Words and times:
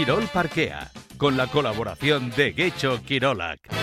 Quirol 0.00 0.26
Parquea, 0.32 0.90
con 1.18 1.36
la 1.36 1.46
colaboración 1.46 2.30
de 2.30 2.54
Gecho 2.54 3.02
Quirolac. 3.02 3.79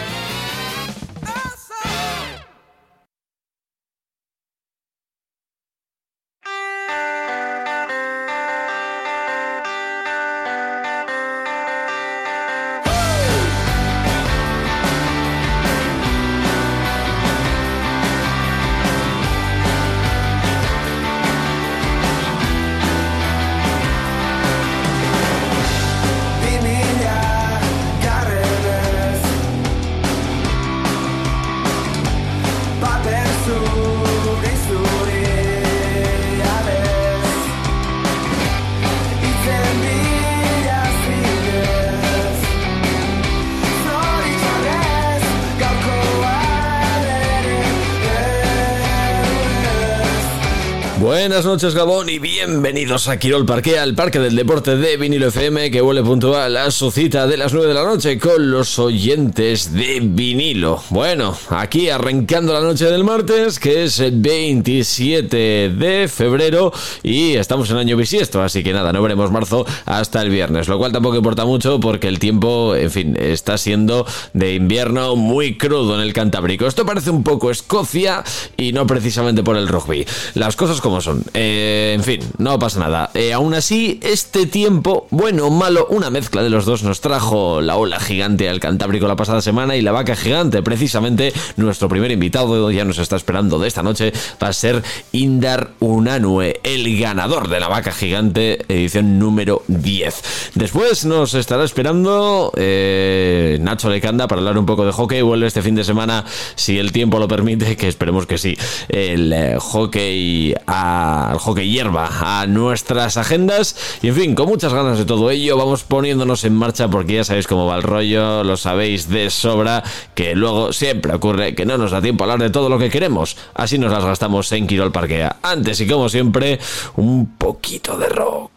Buenas 50.99 51.45
noches 51.45 51.75
Gabón 51.75 52.09
y 52.09 52.17
bienvenidos 52.17 53.07
a 53.07 53.19
Quirol 53.19 53.45
Parque, 53.45 53.77
al 53.77 53.93
Parque 53.93 54.17
del 54.17 54.35
Deporte 54.35 54.77
de 54.77 54.97
Vinilo 54.97 55.27
FM 55.27 55.69
que 55.69 55.81
vuelve 55.81 56.01
puntual 56.01 56.57
a 56.57 56.71
su 56.71 56.89
cita 56.89 57.27
de 57.27 57.37
las 57.37 57.53
9 57.53 57.67
de 57.67 57.73
la 57.75 57.83
noche 57.83 58.17
con 58.17 58.49
los 58.49 58.79
oyentes 58.79 59.73
de 59.73 59.99
vinilo. 60.01 60.81
Bueno, 60.89 61.37
aquí 61.49 61.91
arrancando 61.91 62.51
la 62.51 62.61
noche 62.61 62.85
del 62.85 63.03
martes 63.03 63.59
que 63.59 63.83
es 63.83 63.99
el 63.99 64.19
27 64.19 65.69
de 65.69 66.07
febrero 66.07 66.73
y 67.03 67.35
estamos 67.35 67.69
en 67.69 67.77
año 67.77 67.95
bisiesto, 67.95 68.41
así 68.41 68.63
que 68.63 68.73
nada, 68.73 68.91
no 68.91 69.03
veremos 69.03 69.29
marzo 69.29 69.67
hasta 69.85 70.23
el 70.23 70.31
viernes, 70.31 70.67
lo 70.67 70.79
cual 70.79 70.93
tampoco 70.93 71.17
importa 71.17 71.45
mucho 71.45 71.79
porque 71.79 72.07
el 72.07 72.17
tiempo, 72.17 72.75
en 72.75 72.89
fin, 72.89 73.15
está 73.19 73.59
siendo 73.59 74.07
de 74.33 74.55
invierno 74.55 75.15
muy 75.15 75.59
crudo 75.59 75.93
en 75.93 76.01
el 76.01 76.13
Cantábrico. 76.13 76.65
Esto 76.65 76.87
parece 76.87 77.11
un 77.11 77.23
poco 77.23 77.51
Escocia 77.51 78.23
y 78.57 78.71
no 78.71 78.87
precisamente 78.87 79.43
por 79.43 79.57
el 79.57 79.67
rugby. 79.67 80.03
Las 80.33 80.55
cosas 80.55 80.81
como 80.87 81.01
son. 81.01 81.21
Eh, 81.33 81.91
en 81.95 82.03
fin, 82.03 82.21
no 82.37 82.57
pasa 82.57 82.79
nada. 82.79 83.11
Eh, 83.13 83.33
aún 83.33 83.53
así, 83.53 83.99
este 84.01 84.45
tiempo, 84.45 85.05
bueno 85.11 85.47
o 85.47 85.49
malo, 85.49 85.85
una 85.89 86.09
mezcla 86.09 86.41
de 86.41 86.49
los 86.49 86.63
dos 86.63 86.83
nos 86.83 87.01
trajo 87.01 87.59
la 87.59 87.75
ola 87.75 87.99
gigante 87.99 88.47
al 88.47 88.61
Cantábrico 88.61 89.05
la 89.05 89.17
pasada 89.17 89.41
semana 89.41 89.75
y 89.75 89.81
la 89.81 89.91
vaca 89.91 90.15
gigante. 90.15 90.63
Precisamente, 90.63 91.33
nuestro 91.57 91.89
primer 91.89 92.11
invitado 92.11 92.71
ya 92.71 92.85
nos 92.85 92.99
está 92.99 93.17
esperando 93.17 93.59
de 93.59 93.67
esta 93.67 93.83
noche 93.83 94.13
va 94.41 94.47
a 94.47 94.53
ser 94.53 94.81
Indar 95.11 95.71
Unanue, 95.81 96.61
el 96.63 96.97
ganador 96.97 97.49
de 97.49 97.59
la 97.59 97.67
vaca 97.67 97.91
gigante, 97.91 98.63
edición 98.69 99.19
número 99.19 99.63
10. 99.67 100.51
Después 100.55 101.03
nos 101.03 101.33
estará 101.33 101.65
esperando 101.65 102.53
eh, 102.55 103.57
Nacho 103.59 103.89
Lecanda 103.89 104.29
para 104.29 104.39
hablar 104.39 104.57
un 104.57 104.65
poco 104.65 104.85
de 104.85 104.93
hockey. 104.93 105.21
Vuelve 105.21 105.47
este 105.47 105.61
fin 105.61 105.75
de 105.75 105.83
semana, 105.83 106.23
si 106.55 106.79
el 106.79 106.93
tiempo 106.93 107.19
lo 107.19 107.27
permite, 107.27 107.75
que 107.75 107.89
esperemos 107.89 108.25
que 108.25 108.37
sí. 108.37 108.57
El 108.87 109.57
hockey 109.59 110.55
al 110.77 111.39
hockey 111.39 111.71
hierba, 111.71 112.09
a 112.21 112.47
nuestras 112.47 113.17
agendas 113.17 113.75
y 114.01 114.09
en 114.09 114.15
fin, 114.15 114.35
con 114.35 114.47
muchas 114.47 114.73
ganas 114.73 114.97
de 114.97 115.05
todo 115.05 115.29
ello 115.31 115.57
vamos 115.57 115.83
poniéndonos 115.83 116.43
en 116.43 116.55
marcha 116.55 116.87
porque 116.87 117.15
ya 117.15 117.23
sabéis 117.23 117.47
cómo 117.47 117.65
va 117.65 117.77
el 117.77 117.83
rollo, 117.83 118.43
lo 118.43 118.57
sabéis 118.57 119.09
de 119.09 119.29
sobra, 119.29 119.83
que 120.15 120.35
luego 120.35 120.73
siempre 120.73 121.13
ocurre 121.13 121.55
que 121.55 121.65
no 121.65 121.77
nos 121.77 121.91
da 121.91 122.01
tiempo 122.01 122.23
a 122.23 122.25
hablar 122.25 122.39
de 122.39 122.49
todo 122.49 122.69
lo 122.69 122.79
que 122.79 122.89
queremos, 122.89 123.37
así 123.53 123.77
nos 123.77 123.91
las 123.91 124.03
gastamos 124.03 124.51
en 124.51 124.67
Quirol 124.67 124.91
Parquea. 124.91 125.37
Antes 125.41 125.79
y 125.81 125.87
como 125.87 126.09
siempre, 126.09 126.59
un 126.95 127.37
poquito 127.37 127.97
de 127.97 128.09
rock. 128.09 128.56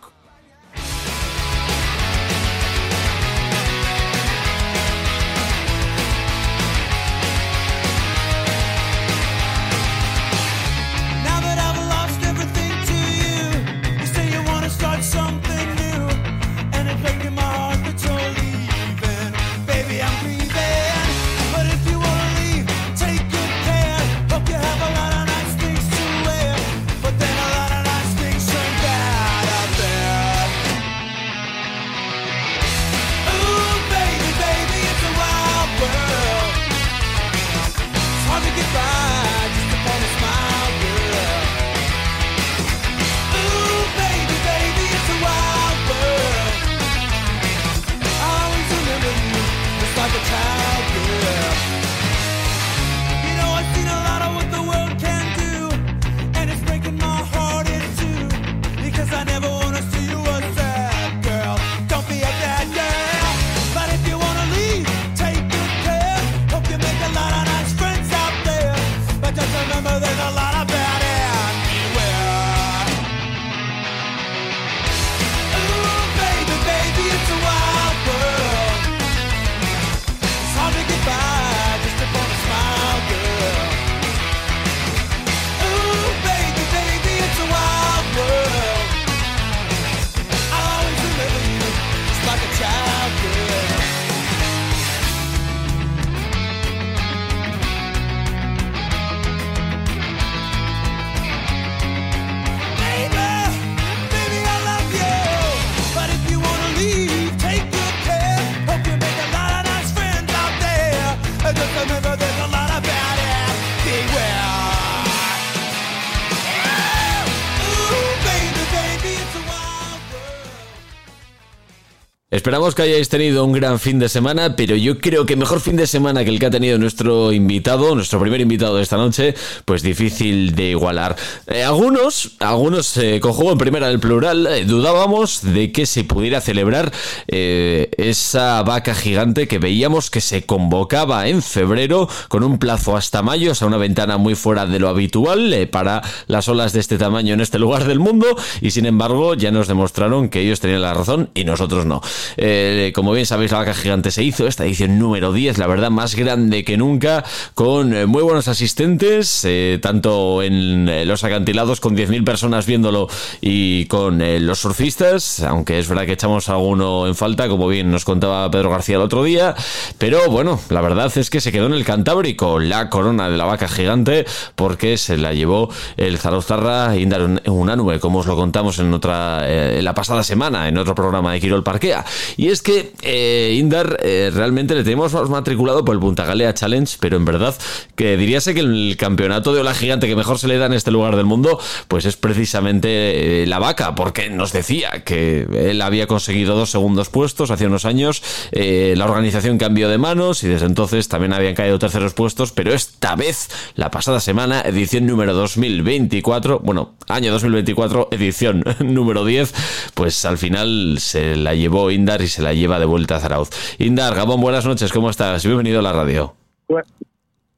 Esperamos 122.40 122.74
que 122.74 122.80
hayáis 122.80 123.10
tenido 123.10 123.44
un 123.44 123.52
gran 123.52 123.78
fin 123.78 123.98
de 123.98 124.08
semana, 124.08 124.56
pero 124.56 124.74
yo 124.74 124.98
creo 124.98 125.26
que 125.26 125.36
mejor 125.36 125.60
fin 125.60 125.76
de 125.76 125.86
semana 125.86 126.24
que 126.24 126.30
el 126.30 126.38
que 126.38 126.46
ha 126.46 126.50
tenido 126.50 126.78
nuestro 126.78 127.34
invitado, 127.34 127.94
nuestro 127.94 128.18
primer 128.18 128.40
invitado 128.40 128.76
de 128.76 128.82
esta 128.82 128.96
noche, 128.96 129.34
pues 129.66 129.82
difícil 129.82 130.54
de 130.54 130.70
igualar. 130.70 131.16
Eh, 131.46 131.62
algunos, 131.62 132.30
algunos 132.38 132.96
eh, 132.96 133.20
con 133.20 133.34
juego 133.34 133.52
en 133.52 133.58
primera 133.58 133.88
del 133.88 134.00
plural, 134.00 134.46
eh, 134.46 134.64
dudábamos 134.64 135.42
de 135.42 135.70
que 135.70 135.84
se 135.84 136.02
pudiera 136.02 136.40
celebrar 136.40 136.90
esa 137.26 138.62
vaca 138.62 138.94
gigante 138.94 139.46
que 139.46 139.58
veíamos 139.58 140.08
que 140.08 140.22
se 140.22 140.46
convocaba 140.46 141.28
en 141.28 141.42
febrero 141.42 142.08
con 142.28 142.42
un 142.42 142.58
plazo 142.58 142.96
hasta 142.96 143.20
mayo, 143.20 143.52
o 143.52 143.54
sea, 143.54 143.68
una 143.68 143.76
ventana 143.76 144.16
muy 144.16 144.34
fuera 144.34 144.64
de 144.64 144.78
lo 144.78 144.88
habitual 144.88 145.68
para 145.70 146.00
las 146.26 146.48
olas 146.48 146.72
de 146.72 146.80
este 146.80 146.96
tamaño 146.96 147.34
en 147.34 147.42
este 147.42 147.58
lugar 147.58 147.84
del 147.84 147.98
mundo, 147.98 148.34
y 148.62 148.70
sin 148.70 148.86
embargo 148.86 149.34
ya 149.34 149.50
nos 149.50 149.68
demostraron 149.68 150.30
que 150.30 150.40
ellos 150.40 150.60
tenían 150.60 150.80
la 150.80 150.94
razón 150.94 151.28
y 151.34 151.44
nosotros 151.44 151.84
no. 151.84 152.00
Eh, 152.36 152.92
como 152.94 153.12
bien 153.12 153.26
sabéis, 153.26 153.52
la 153.52 153.58
vaca 153.58 153.74
gigante 153.74 154.10
se 154.10 154.22
hizo, 154.22 154.46
esta 154.46 154.64
edición 154.64 154.98
número 154.98 155.32
10, 155.32 155.58
la 155.58 155.66
verdad, 155.66 155.90
más 155.90 156.14
grande 156.14 156.64
que 156.64 156.76
nunca, 156.76 157.24
con 157.54 157.94
eh, 157.94 158.06
muy 158.06 158.22
buenos 158.22 158.48
asistentes, 158.48 159.44
eh, 159.44 159.78
tanto 159.82 160.42
en 160.42 161.06
los 161.06 161.24
acantilados 161.24 161.80
con 161.80 161.96
10.000 161.96 162.24
personas 162.24 162.66
viéndolo 162.66 163.08
y 163.40 163.86
con 163.86 164.20
los 164.46 164.58
surfistas, 164.58 165.40
aunque 165.40 165.78
es 165.78 165.88
verdad 165.88 166.06
que 166.06 166.12
echamos 166.12 166.48
alguno 166.48 167.06
en 167.06 167.14
falta, 167.14 167.48
como 167.48 167.68
bien 167.68 167.90
nos 167.90 168.04
contaba 168.04 168.50
Pedro 168.50 168.70
García 168.70 168.96
el 168.96 169.02
otro 169.02 169.24
día, 169.24 169.54
pero 169.98 170.30
bueno, 170.30 170.60
la 170.68 170.80
verdad 170.80 171.10
es 171.16 171.30
que 171.30 171.40
se 171.40 171.52
quedó 171.52 171.66
en 171.66 171.74
el 171.74 171.84
Cantábrico 171.84 172.58
la 172.58 172.90
corona 172.90 173.28
de 173.28 173.36
la 173.36 173.44
vaca 173.44 173.68
gigante, 173.68 174.24
porque 174.54 174.96
se 174.96 175.16
la 175.16 175.32
llevó 175.32 175.70
el 175.96 176.18
Zarozarra 176.18 176.96
Indar 176.96 177.42
Unanue, 177.46 178.00
como 178.00 178.20
os 178.20 178.26
lo 178.26 178.36
contamos 178.36 178.78
en 178.78 178.92
otra 178.92 179.48
en 179.48 179.84
la 179.84 179.94
pasada 179.94 180.22
semana, 180.22 180.68
en 180.68 180.78
otro 180.78 180.94
programa 180.94 181.32
de 181.32 181.40
Quirol 181.40 181.62
Parquea. 181.62 182.04
Y 182.36 182.48
es 182.48 182.62
que 182.62 182.92
eh, 183.02 183.56
Indar 183.58 183.98
eh, 184.02 184.30
realmente 184.32 184.74
le 184.74 184.84
tenemos 184.84 185.12
matriculado 185.28 185.84
por 185.84 185.94
el 185.94 186.00
Punta 186.00 186.24
Galea 186.24 186.54
Challenge, 186.54 186.96
pero 187.00 187.16
en 187.16 187.24
verdad 187.24 187.54
que 187.94 188.16
diríase 188.16 188.54
que 188.54 188.60
el 188.60 188.96
campeonato 188.98 189.52
de 189.52 189.60
ola 189.60 189.74
gigante 189.74 190.06
que 190.06 190.16
mejor 190.16 190.38
se 190.38 190.48
le 190.48 190.58
da 190.58 190.66
en 190.66 190.72
este 190.72 190.90
lugar 190.90 191.16
del 191.16 191.26
mundo, 191.26 191.58
pues 191.88 192.04
es 192.04 192.16
precisamente 192.16 193.42
eh, 193.42 193.46
la 193.46 193.58
vaca, 193.58 193.94
porque 193.94 194.30
nos 194.30 194.52
decía 194.52 195.04
que 195.04 195.46
él 195.70 195.82
había 195.82 196.06
conseguido 196.06 196.56
dos 196.56 196.70
segundos 196.70 197.08
puestos 197.08 197.50
hace 197.50 197.66
unos 197.66 197.84
años, 197.84 198.22
la 198.52 199.04
organización 199.04 199.58
cambió 199.58 199.88
de 199.88 199.98
manos 199.98 200.42
y 200.44 200.48
desde 200.48 200.66
entonces 200.66 201.08
también 201.08 201.32
habían 201.32 201.54
caído 201.54 201.78
terceros 201.78 202.14
puestos, 202.14 202.52
pero 202.52 202.72
esta 202.72 203.16
vez, 203.16 203.48
la 203.74 203.90
pasada 203.90 204.20
semana, 204.20 204.60
edición 204.62 205.06
número 205.06 205.34
2024, 205.34 206.60
bueno, 206.60 206.94
año 207.08 207.32
2024, 207.32 208.08
edición 208.12 208.64
número 208.80 209.24
10, 209.24 209.54
pues 209.94 210.24
al 210.24 210.38
final 210.38 210.96
se 211.00 211.36
la 211.36 211.54
llevó 211.54 211.90
Indar 211.90 212.09
y 212.18 212.26
se 212.26 212.42
la 212.42 212.52
lleva 212.52 212.80
de 212.80 212.86
vuelta 212.86 213.16
a 213.16 213.20
Zarauz. 213.20 213.50
Indar, 213.78 214.14
Gabón, 214.16 214.40
buenas 214.40 214.66
noches, 214.66 214.92
¿cómo 214.92 215.10
estás? 215.10 215.46
Bienvenido 215.46 215.78
a 215.78 215.82
la 215.82 215.92
radio. 215.92 216.34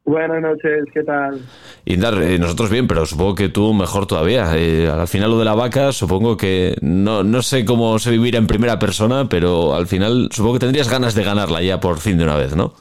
buenas 0.04 0.42
noches, 0.42 0.84
¿qué 0.92 1.02
tal? 1.02 1.40
Indar, 1.86 2.22
eh, 2.22 2.38
nosotros 2.38 2.70
bien, 2.70 2.86
pero 2.86 3.06
supongo 3.06 3.34
que 3.34 3.48
tú 3.48 3.72
mejor 3.72 4.06
todavía. 4.06 4.54
Eh, 4.54 4.86
al 4.88 5.08
final 5.08 5.30
lo 5.30 5.38
de 5.38 5.46
la 5.46 5.54
vaca, 5.54 5.90
supongo 5.92 6.36
que 6.36 6.76
no, 6.82 7.24
no 7.24 7.40
sé 7.40 7.64
cómo 7.64 7.98
se 7.98 8.10
vivir 8.10 8.36
en 8.36 8.46
primera 8.46 8.78
persona, 8.78 9.26
pero 9.26 9.74
al 9.74 9.86
final 9.86 10.28
supongo 10.30 10.54
que 10.54 10.66
tendrías 10.66 10.90
ganas 10.90 11.14
de 11.14 11.24
ganarla 11.24 11.62
ya 11.62 11.80
por 11.80 11.98
fin 11.98 12.18
de 12.18 12.24
una 12.24 12.36
vez, 12.36 12.54
¿no? 12.54 12.74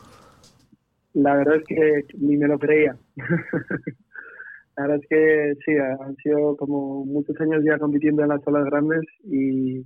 La 1.14 1.36
verdad 1.36 1.56
es 1.56 1.64
que 1.66 2.18
ni 2.18 2.36
me 2.36 2.48
lo 2.48 2.60
creía. 2.60 2.98
la 4.76 4.84
verdad 4.84 4.98
es 5.02 5.08
que 5.10 5.54
sí, 5.66 5.72
han 5.78 6.18
sido 6.18 6.58
como 6.58 7.06
muchos 7.06 7.40
años 7.40 7.64
ya 7.66 7.78
compitiendo 7.78 8.24
en 8.24 8.30
las 8.30 8.46
olas 8.46 8.66
grandes 8.66 9.04
y 9.24 9.86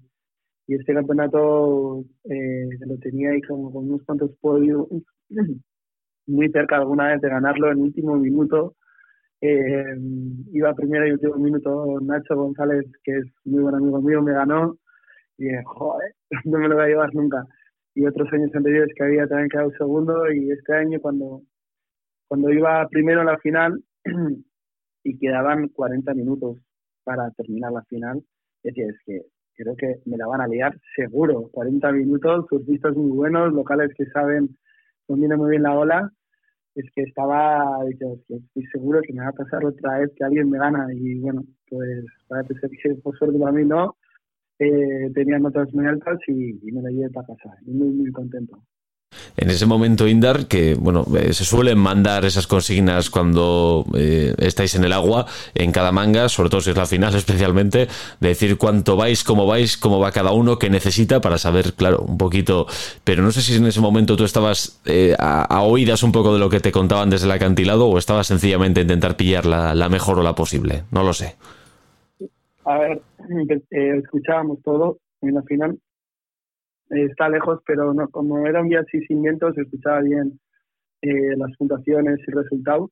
y 0.67 0.75
este 0.75 0.93
campeonato 0.93 2.03
eh, 2.23 2.69
lo 2.79 2.97
tenía 2.97 3.31
ahí 3.31 3.41
como 3.41 3.71
con 3.71 3.85
unos 3.85 4.03
cuantos 4.03 4.31
podios 4.41 4.87
muy 6.27 6.49
cerca 6.51 6.77
alguna 6.77 7.09
vez 7.09 7.21
de 7.21 7.29
ganarlo 7.29 7.71
en 7.71 7.81
último 7.81 8.15
minuto. 8.15 8.75
Eh, 9.41 9.95
iba 10.53 10.73
primero 10.73 11.07
y 11.07 11.11
último 11.11 11.35
minuto 11.35 11.99
Nacho 12.01 12.35
González, 12.35 12.85
que 13.03 13.17
es 13.17 13.25
muy 13.43 13.61
buen 13.61 13.75
amigo 13.75 14.01
mío, 14.01 14.21
me 14.23 14.33
ganó 14.33 14.77
y 15.37 15.45
dije, 15.45 15.61
joder, 15.65 16.15
no 16.45 16.59
me 16.59 16.67
lo 16.67 16.75
voy 16.75 16.85
a 16.85 16.87
llevar 16.87 17.13
nunca. 17.13 17.45
Y 17.93 18.05
otros 18.05 18.31
años 18.33 18.53
anteriores 18.53 18.93
que 18.95 19.03
había 19.03 19.27
también 19.27 19.49
quedado 19.49 19.71
segundo 19.77 20.31
y 20.31 20.51
este 20.51 20.73
año 20.75 20.99
cuando, 20.99 21.41
cuando 22.27 22.49
iba 22.51 22.87
primero 22.89 23.21
en 23.21 23.27
la 23.27 23.37
final 23.37 23.83
y 25.03 25.17
quedaban 25.19 25.69
40 25.69 26.13
minutos 26.15 26.57
para 27.03 27.29
terminar 27.31 27.71
la 27.71 27.83
final, 27.83 28.23
decía, 28.63 28.87
es 28.87 28.97
que 29.05 29.21
creo 29.55 29.75
que 29.75 30.01
me 30.05 30.17
la 30.17 30.27
van 30.27 30.41
a 30.41 30.47
liar 30.47 30.79
seguro. 30.95 31.49
40 31.51 31.91
minutos, 31.91 32.45
surfistas 32.49 32.95
muy 32.95 33.11
buenos, 33.11 33.53
locales 33.53 33.91
que 33.97 34.05
saben, 34.07 34.57
viene 35.07 35.35
muy 35.37 35.51
bien 35.51 35.63
la 35.63 35.77
ola. 35.77 36.11
Es 36.75 36.85
que 36.93 37.03
estaba, 37.03 37.79
estoy 37.89 38.65
seguro 38.71 39.01
que 39.01 39.13
me 39.13 39.23
va 39.23 39.29
a 39.29 39.33
pasar 39.33 39.63
otra 39.65 39.99
vez 39.99 40.11
que 40.15 40.25
alguien 40.25 40.49
me 40.49 40.57
gana. 40.57 40.87
Y 40.93 41.19
bueno, 41.19 41.43
pues 41.69 42.05
parece 42.27 42.53
ser 42.55 42.69
que 42.69 42.95
por 42.95 43.17
suerte 43.17 43.39
para 43.39 43.51
mí 43.51 43.65
no. 43.65 43.95
Eh, 44.59 45.11
tenía 45.13 45.39
notas 45.39 45.73
muy 45.73 45.85
altas 45.85 46.17
y, 46.27 46.67
y 46.67 46.71
me 46.71 46.81
la 46.81 46.89
llevé 46.89 47.09
para 47.09 47.27
casa. 47.27 47.57
Muy, 47.65 47.89
muy 47.89 48.11
contento 48.11 48.61
en 49.37 49.49
ese 49.49 49.65
momento 49.65 50.07
Indar 50.07 50.47
que 50.47 50.75
bueno 50.75 51.05
eh, 51.17 51.33
se 51.33 51.45
suelen 51.45 51.77
mandar 51.77 52.25
esas 52.25 52.47
consignas 52.47 53.09
cuando 53.09 53.85
eh, 53.95 54.33
estáis 54.39 54.75
en 54.75 54.83
el 54.83 54.93
agua 54.93 55.25
en 55.53 55.71
cada 55.71 55.91
manga 55.91 56.29
sobre 56.29 56.49
todo 56.49 56.61
si 56.61 56.71
es 56.71 56.77
la 56.77 56.85
final 56.85 57.15
especialmente 57.25 57.87
de 58.19 58.27
decir 58.27 58.57
cuánto 58.57 58.95
vais 58.95 59.23
cómo 59.23 59.45
vais 59.45 59.77
cómo 59.77 59.99
va 59.99 60.11
cada 60.11 60.31
uno 60.31 60.57
qué 60.57 60.69
necesita 60.69 61.21
para 61.21 61.37
saber 61.37 61.73
claro 61.73 61.99
un 61.99 62.17
poquito. 62.17 62.67
Pero 63.03 63.23
no 63.23 63.31
sé 63.31 63.41
si 63.41 63.55
en 63.55 63.65
ese 63.65 63.81
momento 63.81 64.15
tú 64.15 64.23
estabas 64.23 64.81
eh, 64.85 65.15
a, 65.17 65.61
oídas 65.61 66.03
un 66.03 66.11
poco 66.11 66.33
de 66.33 66.39
lo 66.39 66.49
que 66.49 66.59
te 66.59 66.71
contaban 66.71 67.09
desde 67.09 67.25
el 67.25 67.31
acantilado 67.31 67.87
o 67.87 67.97
estabas 67.97 68.27
sencillamente 68.27 68.79
a 68.79 68.83
intentar 68.83 69.15
pillar 69.15 69.45
la, 69.45 69.73
la 69.75 69.89
mejor 69.89 70.19
o 70.19 70.23
la 70.23 70.35
posible. 70.35 70.83
No 70.91 71.03
lo 71.03 71.13
sé. 71.13 71.35
A 72.65 72.77
ver 72.77 73.01
escuchábamos 73.69 74.59
todo 74.63 74.97
en 75.21 75.35
la 75.35 75.43
final 75.43 75.77
está 76.89 77.29
lejos, 77.29 77.61
pero 77.65 77.93
no, 77.93 78.07
como 78.09 78.45
era 78.45 78.61
un 78.61 78.69
día 78.69 78.81
así 78.81 78.99
sin 79.05 79.21
viento, 79.21 79.51
se 79.53 79.61
escuchaba 79.61 80.01
bien 80.01 80.39
eh, 81.01 81.35
las 81.37 81.55
puntuaciones 81.57 82.19
y 82.19 82.31
el 82.31 82.43
resultado. 82.43 82.91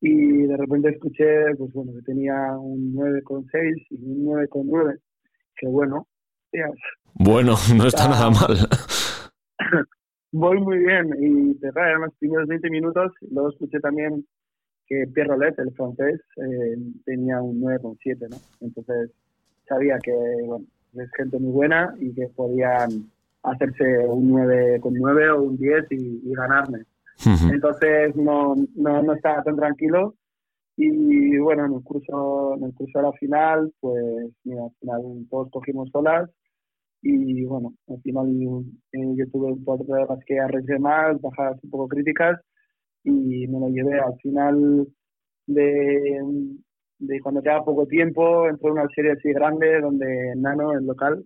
Y 0.00 0.42
de 0.46 0.56
repente 0.56 0.90
escuché, 0.90 1.54
pues 1.56 1.72
bueno, 1.72 1.92
que 1.94 2.02
tenía 2.02 2.52
un 2.56 2.94
9,6 2.94 3.86
y 3.90 4.04
un 4.04 4.26
9,9. 4.26 4.98
Que 5.56 5.66
bueno, 5.66 6.06
Bueno, 7.14 7.54
no 7.76 7.86
está, 7.86 8.08
nada 8.08 8.30
mal. 8.30 8.56
Voy 10.30 10.60
muy 10.60 10.78
bien 10.78 11.08
y 11.18 11.54
te 11.54 11.68
en 11.68 12.00
los 12.02 12.14
primeros 12.18 12.46
20 12.46 12.70
minutos. 12.70 13.12
Luego 13.30 13.48
escuché 13.48 13.80
también 13.80 14.26
que 14.86 15.06
Pierre 15.12 15.30
Rolet, 15.30 15.58
el 15.58 15.72
francés, 15.72 16.20
eh, 16.36 16.76
tenía 17.04 17.40
un 17.42 17.60
9,7, 17.60 18.28
¿no? 18.28 18.36
Entonces 18.60 19.10
sabía 19.66 19.98
que, 19.98 20.12
bueno, 20.44 20.66
es 20.94 21.10
gente 21.16 21.38
muy 21.38 21.52
buena 21.52 21.94
y 21.98 22.14
que 22.14 22.28
podían 22.28 23.10
hacerse 23.42 24.06
un 24.06 24.28
9 24.28 24.80
con 24.80 24.94
9 24.94 25.30
o 25.30 25.42
un 25.42 25.56
10 25.56 25.86
y, 25.90 26.32
ganarme. 26.34 26.84
Entonces 27.52 28.14
no, 28.16 28.54
no, 28.76 29.02
no, 29.02 29.12
estaba 29.14 29.42
tan 29.42 29.56
tranquilo. 29.56 30.14
Y 30.76 31.38
bueno, 31.38 31.66
en 31.66 31.72
el 31.72 31.82
curso, 31.82 32.54
en 32.56 32.64
el 32.64 32.74
curso 32.74 32.98
de 32.98 33.04
la 33.04 33.12
final, 33.12 33.72
pues 33.80 34.30
mira, 34.44 34.62
al 34.64 34.70
final 34.80 35.26
todos 35.28 35.50
cogimos 35.50 35.90
olas. 35.92 36.30
Y 37.02 37.44
bueno, 37.44 37.74
al 37.88 38.00
final 38.02 38.28
eh, 38.92 39.14
yo 39.16 39.28
tuve 39.30 39.52
un 39.52 39.64
par 39.64 39.78
de 39.78 40.06
las 40.08 40.24
que 40.24 40.38
arreglé 40.38 40.78
más, 40.78 41.20
bajadas 41.20 41.58
un 41.62 41.70
poco 41.70 41.88
críticas 41.88 42.40
y 43.04 43.46
me 43.48 43.60
lo 43.60 43.68
llevé. 43.68 43.98
Al 44.00 44.16
final 44.20 44.86
de, 45.46 46.20
de 46.98 47.20
cuando 47.20 47.42
queda 47.42 47.64
poco 47.64 47.86
tiempo, 47.86 48.48
entró 48.48 48.72
una 48.72 48.88
serie 48.94 49.12
así 49.12 49.32
grande 49.32 49.80
donde 49.80 50.34
Nano, 50.36 50.72
el 50.72 50.86
local, 50.86 51.24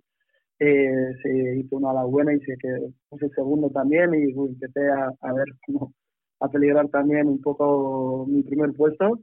eh, 0.63 1.15
se 1.23 1.59
hizo 1.59 1.77
una 1.77 1.91
a 1.91 1.95
la 1.95 2.05
buena 2.05 2.33
y 2.35 2.41
se 2.41 2.57
quedó 2.57 2.93
puse 3.09 3.29
segundo 3.31 3.69
también 3.71 4.15
y 4.15 4.31
empecé 4.33 4.89
a, 4.91 5.11
a 5.21 5.33
ver 5.33 5.47
cómo 5.67 5.93
a 6.41 6.49
peligrar 6.49 6.89
también 6.89 7.29
un 7.29 7.41
poco 7.41 8.27
mi 8.29 8.43
primer 8.43 8.73
puesto 8.75 9.19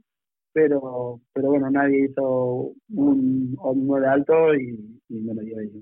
pero 0.52 1.20
pero 1.32 1.48
bueno 1.48 1.70
nadie 1.70 2.06
hizo 2.10 2.72
un, 2.90 3.56
un 3.58 3.86
9 3.86 4.06
alto 4.06 4.54
y, 4.54 5.00
y 5.08 5.14
me 5.20 5.34
lo 5.34 5.42
llevé 5.42 5.70
yo 5.72 5.80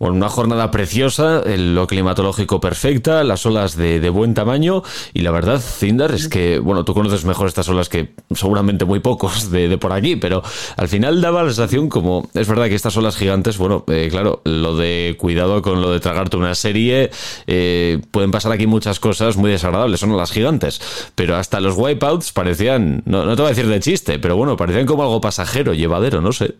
bueno, 0.00 0.16
una 0.16 0.30
jornada 0.30 0.70
preciosa, 0.70 1.42
lo 1.44 1.86
climatológico 1.86 2.58
perfecta, 2.58 3.22
las 3.22 3.44
olas 3.44 3.76
de, 3.76 4.08
buen 4.08 4.32
tamaño 4.32 4.82
y 5.12 5.20
la 5.20 5.30
verdad, 5.30 5.60
Cindar, 5.60 6.12
es 6.12 6.26
que, 6.26 6.58
bueno, 6.58 6.86
tú 6.86 6.94
conoces 6.94 7.26
mejor 7.26 7.48
estas 7.48 7.68
olas 7.68 7.90
que 7.90 8.14
seguramente 8.34 8.86
muy 8.86 9.00
pocos 9.00 9.50
de, 9.50 9.76
por 9.76 9.92
aquí, 9.92 10.16
pero 10.16 10.42
al 10.78 10.88
final 10.88 11.20
daba 11.20 11.42
la 11.42 11.50
sensación 11.50 11.90
como, 11.90 12.30
es 12.32 12.48
verdad 12.48 12.68
que 12.68 12.76
estas 12.76 12.96
olas 12.96 13.14
gigantes, 13.14 13.58
bueno, 13.58 13.84
eh, 13.88 14.08
claro, 14.10 14.40
lo 14.44 14.74
de 14.74 15.16
cuidado 15.18 15.60
con 15.60 15.82
lo 15.82 15.90
de 15.92 16.00
tragarte 16.00 16.38
una 16.38 16.54
serie, 16.54 17.10
eh, 17.46 18.00
pueden 18.10 18.30
pasar 18.30 18.52
aquí 18.52 18.66
muchas 18.66 19.00
cosas 19.00 19.36
muy 19.36 19.50
desagradables, 19.50 20.00
son 20.00 20.12
olas 20.12 20.32
gigantes, 20.32 20.80
pero 21.14 21.36
hasta 21.36 21.60
los 21.60 21.76
wipeouts 21.76 22.32
parecían, 22.32 23.02
no, 23.04 23.26
no 23.26 23.36
te 23.36 23.42
voy 23.42 23.50
a 23.50 23.54
decir 23.54 23.66
de 23.66 23.80
chiste, 23.80 24.18
pero 24.18 24.34
bueno, 24.34 24.56
parecían 24.56 24.86
como 24.86 25.02
algo 25.02 25.20
pasajero, 25.20 25.74
llevadero, 25.74 26.22
no 26.22 26.32
sé. 26.32 26.54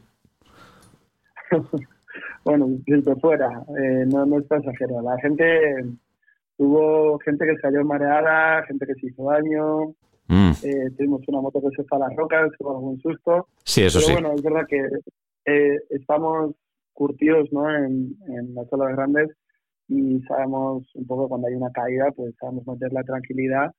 bueno, 2.45 2.67
desde 2.87 3.17
fuera, 3.17 3.65
eh, 3.79 4.05
no, 4.07 4.25
no 4.27 4.39
es 4.39 4.47
pasajero. 4.47 5.03
La 5.03 5.19
gente, 5.19 5.85
hubo 6.57 7.19
gente 7.19 7.47
que 7.47 7.59
salió 7.59 7.85
mareada, 7.85 8.65
gente 8.67 8.87
que 8.87 8.95
se 8.95 9.07
hizo 9.09 9.25
daño, 9.25 9.95
mm. 10.29 10.53
eh, 10.63 10.91
tuvimos 10.97 11.23
una 11.29 11.41
moto 11.41 11.61
que 11.61 11.77
se 11.77 11.85
fue 11.85 11.99
a 11.99 12.09
las 12.09 12.17
rocas, 12.17 12.51
tuvo 12.59 12.71
algún 12.77 13.01
susto. 13.01 13.49
Sí, 13.65 13.83
eso 13.83 14.01
Pero 14.01 14.21
bueno, 14.21 14.35
es 14.35 14.43
verdad 14.43 14.67
que 14.69 14.81
eh, 15.47 15.79
estamos 15.91 16.55
curtidos 16.93 17.49
¿no? 17.53 17.69
en, 17.75 18.17
en 18.29 18.55
las 18.55 18.73
olas 18.73 18.95
grandes 18.95 19.29
y 19.89 20.21
sabemos 20.23 20.87
un 20.95 21.07
poco 21.07 21.29
cuando 21.29 21.49
hay 21.49 21.55
una 21.55 21.73
caída, 21.73 22.11
pues 22.15 22.35
sabemos 22.41 22.67
meter 22.67 22.93
la 22.93 23.03
tranquilidad. 23.03 23.73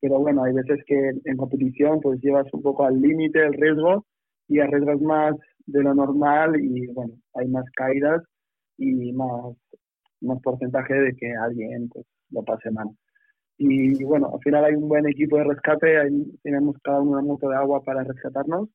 Pero 0.00 0.18
bueno, 0.18 0.44
hay 0.44 0.52
veces 0.52 0.84
que 0.86 1.12
en 1.24 1.36
competición 1.36 2.00
pues 2.00 2.20
llevas 2.20 2.46
un 2.52 2.62
poco 2.62 2.84
al 2.84 3.00
límite 3.00 3.42
el 3.44 3.54
riesgo 3.54 4.04
y 4.48 4.60
arriesgas 4.60 5.00
más 5.00 5.34
de 5.66 5.82
lo 5.82 5.94
normal 5.94 6.60
y 6.60 6.86
bueno, 6.88 7.14
hay 7.34 7.48
más 7.48 7.64
caídas 7.74 8.22
y 8.78 9.12
más 9.12 9.56
más 10.24 10.40
porcentaje 10.42 10.94
de 10.94 11.14
que 11.14 11.32
alguien 11.34 11.88
pues, 11.88 12.06
lo 12.30 12.42
pase 12.42 12.70
mal. 12.70 12.88
Y, 13.56 14.02
bueno, 14.04 14.30
al 14.34 14.40
final 14.40 14.64
hay 14.64 14.74
un 14.74 14.88
buen 14.88 15.06
equipo 15.08 15.36
de 15.38 15.44
rescate, 15.44 15.86
tenemos 16.42 16.76
cada 16.82 17.00
uno 17.00 17.12
una 17.12 17.22
moto 17.22 17.48
de 17.48 17.56
agua 17.56 17.82
para 17.84 18.02
rescatarnos. 18.02 18.68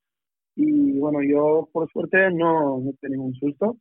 Y 0.55 0.97
bueno, 0.99 1.21
yo 1.23 1.69
por 1.71 1.89
suerte 1.91 2.31
no, 2.31 2.79
no 2.79 2.91
tuve 2.93 3.09
ningún 3.11 3.33
susto. 3.35 3.77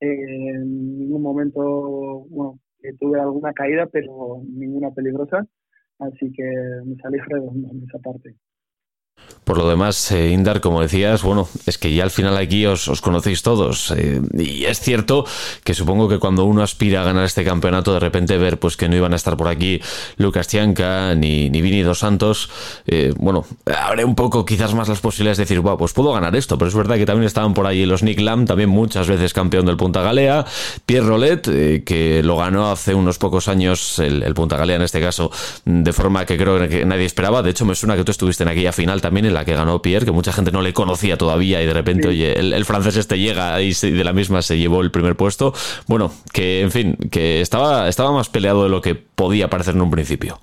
en 0.00 0.98
ningún 0.98 1.22
momento, 1.22 1.60
bueno, 2.30 2.60
tuve 3.00 3.20
alguna 3.20 3.52
caída, 3.52 3.86
pero 3.86 4.42
ninguna 4.48 4.90
peligrosa. 4.92 5.46
Así 5.98 6.32
que 6.32 6.44
me 6.84 6.96
salí 6.96 7.18
redondo 7.18 7.68
en 7.70 7.84
esa 7.84 7.98
parte. 7.98 8.34
Por 9.52 9.58
lo 9.58 9.68
demás, 9.68 10.10
eh, 10.12 10.30
Indar, 10.30 10.62
como 10.62 10.80
decías, 10.80 11.22
bueno, 11.22 11.46
es 11.66 11.76
que 11.76 11.92
ya 11.92 12.04
al 12.04 12.10
final 12.10 12.38
aquí 12.38 12.64
os, 12.64 12.88
conocéis 13.02 13.42
todos. 13.42 13.90
Eh, 13.90 14.22
y 14.32 14.64
es 14.64 14.80
cierto 14.80 15.26
que 15.62 15.74
supongo 15.74 16.08
que 16.08 16.18
cuando 16.18 16.46
uno 16.46 16.62
aspira 16.62 17.02
a 17.02 17.04
ganar 17.04 17.26
este 17.26 17.44
campeonato, 17.44 17.92
de 17.92 18.00
repente 18.00 18.38
ver 18.38 18.58
pues 18.58 18.78
que 18.78 18.88
no 18.88 18.96
iban 18.96 19.12
a 19.12 19.16
estar 19.16 19.36
por 19.36 19.48
aquí 19.48 19.78
Lucas 20.16 20.48
Chianca 20.48 21.14
ni, 21.14 21.50
ni 21.50 21.60
Vini 21.60 21.82
Dos 21.82 21.98
Santos, 21.98 22.48
eh, 22.86 23.12
bueno, 23.18 23.44
abre 23.66 24.06
un 24.06 24.14
poco 24.14 24.46
quizás 24.46 24.72
más 24.72 24.88
las 24.88 25.00
posibilidades 25.00 25.36
de 25.36 25.44
decir, 25.44 25.60
wow, 25.60 25.76
pues 25.76 25.92
puedo 25.92 26.14
ganar 26.14 26.34
esto. 26.34 26.56
Pero 26.56 26.70
es 26.70 26.74
verdad 26.74 26.96
que 26.96 27.04
también 27.04 27.26
estaban 27.26 27.52
por 27.52 27.66
ahí 27.66 27.84
los 27.84 28.02
Nick 28.02 28.20
Lam, 28.20 28.46
también 28.46 28.70
muchas 28.70 29.06
veces 29.06 29.34
campeón 29.34 29.66
del 29.66 29.76
Punta 29.76 30.00
Galea, 30.00 30.46
Pierre 30.86 31.06
Rolet, 31.06 31.42
que 31.84 32.22
lo 32.24 32.38
ganó 32.38 32.70
hace 32.70 32.94
unos 32.94 33.18
pocos 33.18 33.48
años 33.48 33.98
el, 33.98 34.22
el, 34.22 34.32
Punta 34.32 34.56
Galea 34.56 34.76
en 34.76 34.82
este 34.82 35.02
caso, 35.02 35.30
de 35.66 35.92
forma 35.92 36.24
que 36.24 36.38
creo 36.38 36.66
que 36.66 36.86
nadie 36.86 37.04
esperaba. 37.04 37.42
De 37.42 37.50
hecho, 37.50 37.66
me 37.66 37.74
suena 37.74 37.96
que 37.96 38.04
tú 38.04 38.12
estuviste 38.12 38.44
en 38.44 38.48
aquella 38.48 38.72
final 38.72 39.02
también 39.02 39.26
en 39.26 39.34
la 39.34 39.41
que 39.44 39.54
ganó 39.54 39.82
Pierre, 39.82 40.06
que 40.06 40.12
mucha 40.12 40.32
gente 40.32 40.52
no 40.52 40.62
le 40.62 40.72
conocía 40.72 41.16
todavía 41.16 41.62
y 41.62 41.66
de 41.66 41.72
repente, 41.72 42.08
oye, 42.08 42.38
el, 42.38 42.64
francés 42.64 42.96
este 42.96 43.18
llega 43.18 43.60
y 43.60 43.72
de 43.72 44.04
la 44.04 44.12
misma 44.12 44.42
se 44.42 44.58
llevó 44.58 44.80
el 44.82 44.90
primer 44.90 45.16
puesto. 45.16 45.52
Bueno, 45.88 46.10
que 46.32 46.62
en 46.62 46.70
fin, 46.70 46.96
que 47.10 47.40
estaba, 47.40 47.88
estaba 47.88 48.12
más 48.12 48.28
peleado 48.28 48.64
de 48.64 48.70
lo 48.70 48.80
que 48.80 48.94
podía 48.94 49.48
parecer 49.48 49.74
en 49.74 49.82
un 49.82 49.90
principio. 49.90 50.38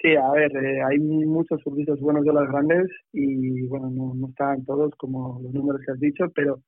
Sí, 0.00 0.14
a 0.14 0.30
ver, 0.32 0.52
eh, 0.56 0.82
hay 0.82 0.98
muchos 0.98 1.60
servicios 1.64 1.98
buenos 2.00 2.24
de 2.24 2.32
las 2.32 2.48
grandes 2.48 2.86
y 3.12 3.66
bueno, 3.66 3.90
no, 3.90 4.14
no 4.14 4.28
están 4.28 4.64
todos 4.64 4.92
como 4.96 5.40
los 5.42 5.52
números 5.52 5.80
que 5.84 5.92
has 5.92 5.98
dicho, 5.98 6.26
pero, 6.34 6.60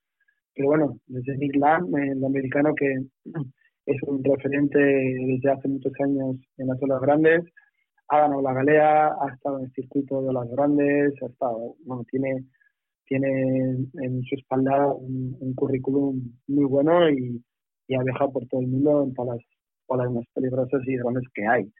pero 0.54 0.68
bueno, 0.68 0.98
desde 1.06 1.36
Nick 1.36 1.54
el 1.54 2.24
americano 2.24 2.74
que 2.74 2.96
es 3.86 4.02
un 4.02 4.22
referente 4.22 4.78
desde 4.78 5.50
hace 5.50 5.68
muchos 5.68 5.92
años 6.00 6.36
en 6.58 6.66
las 6.66 6.82
olas 6.82 7.00
grandes, 7.00 7.44
ha 8.08 8.20
ganado 8.20 8.42
la 8.42 8.54
galea, 8.54 9.08
ha 9.08 9.34
estado 9.34 9.58
en 9.58 9.66
el 9.66 9.72
circuito 9.72 10.22
de 10.22 10.32
las 10.32 10.48
grandes, 10.48 11.12
ha 11.22 11.26
estado, 11.26 11.76
bueno, 11.84 12.04
tiene, 12.10 12.44
tiene 13.06 13.86
en 14.02 14.22
su 14.22 14.34
espalda 14.34 14.92
un, 14.94 15.54
currículum 15.54 16.20
muy 16.46 16.64
bueno 16.64 17.10
y, 17.10 17.42
ha 17.94 18.02
viajado 18.02 18.32
por 18.32 18.46
todo 18.48 18.60
el 18.60 18.68
mundo 18.68 19.04
en 19.04 19.14
todas 19.14 19.38
las 19.88 20.12
más 20.12 20.24
peligrosas 20.34 20.82
y 20.86 20.96
grandes 20.96 21.24
que 21.34 21.46
hay. 21.46 21.72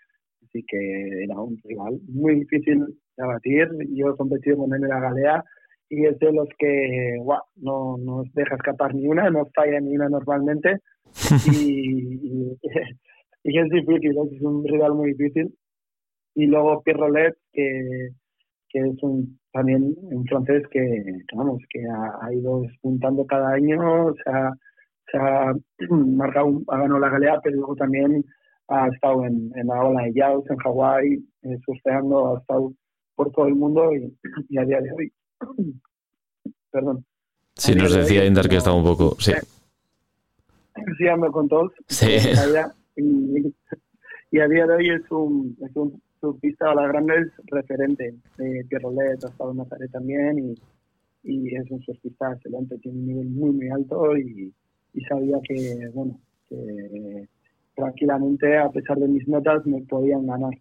Así 0.42 0.64
que 0.66 1.25
era 1.25 1.38
un 1.38 1.58
rival 1.64 2.00
muy 2.08 2.37
difícil 2.37 2.87
de 3.16 3.25
abatir. 3.25 3.68
Yo 3.90 4.08
he 4.08 4.16
competido 4.16 4.56
con 4.56 4.73
él 4.73 4.85
en 4.85 4.88
la 4.88 5.00
galea 5.00 5.44
y 5.90 6.06
es 6.06 6.18
de 6.18 6.32
los 6.32 6.49
que 6.58 7.18
no, 7.56 7.99
no 7.99 8.23
deja 8.32 8.54
escapar 8.54 8.94
ni 8.94 9.06
una, 9.06 9.28
no 9.28 9.44
falla 9.54 9.80
ni 9.80 9.97
una 9.97 10.08
normalmente. 10.08 10.78
y, 11.52 12.56
y, 13.44 13.58
es 13.58 13.68
difícil, 13.68 14.16
es 14.32 14.40
un 14.40 14.64
rival 14.64 14.94
muy 14.94 15.12
difícil 15.12 15.54
y 16.35 16.47
luego 16.47 16.82
Pierre 16.82 17.00
Rolet, 17.00 17.37
que, 17.52 18.11
que 18.68 18.78
es 18.80 19.02
un, 19.02 19.38
también 19.52 19.94
un 19.97 20.25
francés 20.26 20.62
que, 20.70 21.04
vamos, 21.35 21.62
que 21.70 21.80
ha, 21.80 22.32
ido 22.32 22.62
despuntando 22.62 23.26
cada 23.26 23.54
año, 23.54 24.06
o 24.06 24.14
sea, 24.25 24.52
se 25.11 25.18
ha 25.18 25.52
marcado, 25.90 26.62
ha 26.68 26.78
ganado 26.78 27.00
la 27.00 27.11
galea, 27.11 27.40
pero 27.42 27.56
luego 27.56 27.76
también 27.76 28.25
ha 28.68 28.88
estado 28.88 29.25
en, 29.25 29.50
en 29.56 29.66
la 29.66 29.82
ola 29.82 30.04
de 30.04 30.12
Yaos, 30.14 30.44
en 30.50 30.56
Hawái, 30.58 31.14
eh, 31.42 31.58
surfeando, 31.64 32.37
ha 32.37 32.40
estado 32.40 32.73
por 33.14 33.32
todo 33.32 33.47
el 33.47 33.54
mundo 33.54 33.92
y, 33.94 34.16
y 34.49 34.58
a 34.58 34.64
día 34.64 34.80
de 34.80 34.92
hoy, 34.92 35.12
perdón. 36.70 37.04
Sí, 37.54 37.75
nos 37.75 37.92
decía 37.92 38.25
Indar 38.25 38.49
que 38.49 38.56
estaba 38.56 38.76
un 38.76 38.85
poco, 38.85 39.16
sí. 39.18 39.32
Sí, 40.97 41.08
ando 41.08 41.30
con 41.32 41.49
todos. 41.49 41.73
Sí. 41.87 42.06
Y, 43.00 43.54
y, 44.32 44.40
a 44.40 44.49
día 44.49 44.66
de 44.66 44.75
hoy 44.75 44.90
es 44.90 45.08
un, 45.12 45.56
es 45.64 45.76
un 45.76 46.02
surfista 46.20 46.70
a 46.70 46.75
las 46.75 46.88
grandes 46.88 47.32
referente. 47.46 48.14
Eh, 48.38 48.64
Pierrolet 48.68 49.25
ha 49.25 49.28
estado 49.28 49.52
en 49.52 49.90
también 49.90 50.56
y, 51.25 51.54
es 51.54 51.70
un 51.70 51.82
surfista 51.82 52.32
excelente, 52.32 52.78
tiene 52.78 52.98
un 52.98 53.06
nivel 53.06 53.28
muy, 53.28 53.50
muy 53.50 53.68
alto 53.68 54.16
y, 54.16 54.52
sabía 55.08 55.38
que, 55.44 55.90
bueno, 55.94 56.18
que 56.48 57.28
tranquilamente, 57.75 58.58
a 58.58 58.70
pesar 58.70 58.98
de 58.98 59.08
mis 59.08 59.28
notas, 59.28 59.64
me 59.66 59.80
podían 59.82 60.26
ganar. 60.26 60.52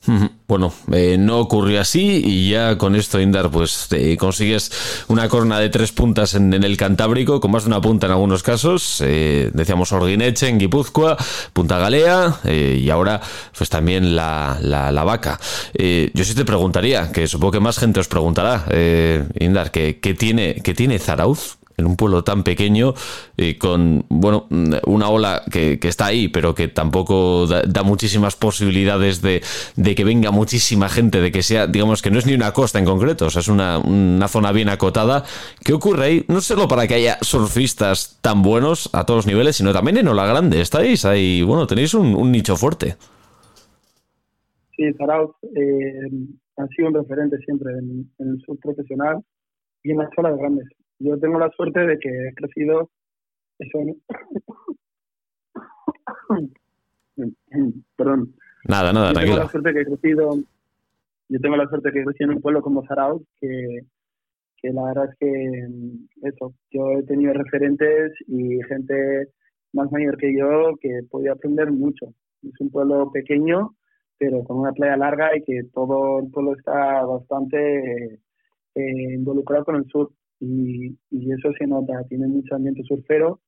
Bueno, 0.46 0.74
eh, 0.92 1.16
no 1.18 1.38
ocurrió 1.38 1.80
así 1.80 2.22
y 2.22 2.50
ya 2.50 2.76
con 2.76 2.94
esto, 2.96 3.18
Indar, 3.18 3.50
pues 3.50 3.88
consigues 4.18 4.70
una 5.08 5.26
corona 5.26 5.58
de 5.58 5.70
tres 5.70 5.90
puntas 5.90 6.34
en, 6.34 6.52
el 6.52 6.76
Cantábrico, 6.76 7.40
con 7.40 7.50
más 7.50 7.64
de 7.64 7.68
una 7.68 7.80
punta 7.80 8.06
en 8.06 8.12
algunos 8.12 8.42
casos. 8.42 9.02
Eh, 9.02 9.50
decíamos 9.54 9.90
Orguineche 9.92 10.48
en 10.48 10.58
Guipúzcoa, 10.58 11.16
Punta 11.54 11.78
Galea 11.78 12.40
eh, 12.44 12.78
y 12.78 12.90
ahora 12.90 13.22
pues 13.56 13.70
también 13.70 14.14
la, 14.14 14.58
la, 14.60 15.04
vaca. 15.04 15.40
yo 15.72 16.24
sí 16.24 16.34
te 16.34 16.44
preguntaría, 16.44 17.10
que 17.10 17.26
supongo 17.26 17.52
que 17.52 17.60
más 17.60 17.78
gente 17.78 18.00
os 18.00 18.08
preguntará, 18.08 18.66
Indar, 19.40 19.70
¿qué, 19.70 19.98
qué, 19.98 20.12
tiene, 20.12 20.56
¿qué 20.62 20.74
tiene 20.74 20.98
Zarauz 20.98 21.56
en 21.76 21.86
un 21.86 21.96
pueblo 21.96 22.24
tan 22.24 22.44
pequeño, 22.44 22.94
y 23.36 23.54
con 23.54 24.04
bueno, 24.08 24.46
una 24.86 25.08
ola 25.08 25.42
que, 25.50 25.78
está 25.82 26.06
ahí, 26.06 26.28
pero 26.28 26.54
que 26.54 26.68
tampoco 26.68 27.46
da, 27.46 27.82
muchísimas 27.82 28.36
posibilidades 28.36 29.22
de, 29.22 29.42
que 29.94 30.04
venga 30.04 30.30
muchísima 30.30 30.88
gente, 30.88 31.20
de 31.20 31.32
que 31.32 31.42
sea, 31.42 31.66
digamos 31.66 32.02
que 32.02 32.10
no 32.10 32.18
es 32.18 32.26
ni 32.26 32.34
una 32.34 32.52
costa 32.52 32.78
en 32.78 32.84
concreto, 32.84 33.26
o 33.26 33.30
sea, 33.30 33.40
es 33.40 33.48
una, 33.48 33.80
zona 34.28 34.52
bien 34.52 34.68
acotada. 34.68 35.24
¿Qué 35.64 35.72
ocurre 35.72 36.04
ahí? 36.04 36.24
No 36.28 36.40
solo 36.40 36.66
para 36.68 36.86
que 36.86 36.94
haya 36.94 37.18
surfistas 37.20 38.18
tan 38.20 38.42
buenos 38.42 38.90
a 38.92 39.04
todos 39.04 39.18
los 39.18 39.26
niveles, 39.26 39.56
sino 39.56 39.72
también 39.72 39.98
en 39.98 40.08
Ola 40.08 40.26
Grande. 40.26 40.60
Estáis 40.60 41.04
ahí, 41.04 41.42
bueno, 41.42 41.66
tenéis 41.66 41.94
un, 41.94 42.32
nicho 42.32 42.56
fuerte. 42.56 42.96
Sí, 44.76 44.92
Zarauz 44.98 45.30
eh, 45.42 46.10
ha 46.56 46.66
sido 46.68 46.88
un 46.88 46.94
referente 46.94 47.36
siempre 47.44 47.72
en, 47.72 48.10
el 48.18 48.42
surf 48.44 48.58
profesional 48.60 49.18
y 49.82 49.92
en 49.92 49.98
las 49.98 50.08
olas 50.16 50.36
grandes 50.36 50.66
yo 51.04 51.18
tengo 51.18 51.38
la 51.38 51.50
suerte 51.50 51.80
de 51.80 51.98
que 51.98 52.08
he 52.08 52.34
crecido 52.34 52.90
eso 53.58 53.78
perdón. 57.96 58.34
Nada 58.66 58.92
nada 58.92 59.12
yo 59.12 59.20
tengo 59.20 59.36
la 59.36 59.48
suerte 59.48 59.72
que 59.72 59.80
he 59.80 59.84
crecido 59.84 60.30
yo 61.28 61.40
tengo 61.40 61.56
la 61.56 61.68
suerte 61.68 61.92
que 61.92 62.00
he 62.00 62.04
crecido 62.04 62.30
en 62.30 62.36
un 62.36 62.42
pueblo 62.42 62.62
como 62.62 62.86
Zarauz 62.86 63.22
que 63.40 63.80
que 64.56 64.70
la 64.70 64.84
verdad 64.84 65.10
es 65.10 65.16
que 65.18 65.68
eso 66.22 66.54
yo 66.70 66.98
he 66.98 67.02
tenido 67.02 67.34
referentes 67.34 68.12
y 68.26 68.62
gente 68.62 69.28
más 69.74 69.92
mayor 69.92 70.16
que 70.16 70.34
yo 70.34 70.74
que 70.80 71.00
podía 71.10 71.32
aprender 71.32 71.70
mucho. 71.70 72.06
Es 72.42 72.58
un 72.60 72.70
pueblo 72.70 73.10
pequeño 73.12 73.74
pero 74.16 74.42
con 74.44 74.58
una 74.58 74.72
playa 74.72 74.96
larga 74.96 75.36
y 75.36 75.42
que 75.42 75.64
todo 75.72 76.20
el 76.20 76.30
pueblo 76.30 76.54
está 76.56 77.04
bastante 77.04 78.20
eh, 78.74 79.14
involucrado 79.14 79.64
con 79.64 79.76
el 79.76 79.86
sur 79.86 80.10
y, 80.44 80.98
y 81.10 81.32
eso 81.32 81.50
se 81.58 81.66
nota, 81.66 82.04
tiene 82.08 82.26
mucho 82.26 82.54
ambiente 82.54 82.82
surfero. 82.84 83.40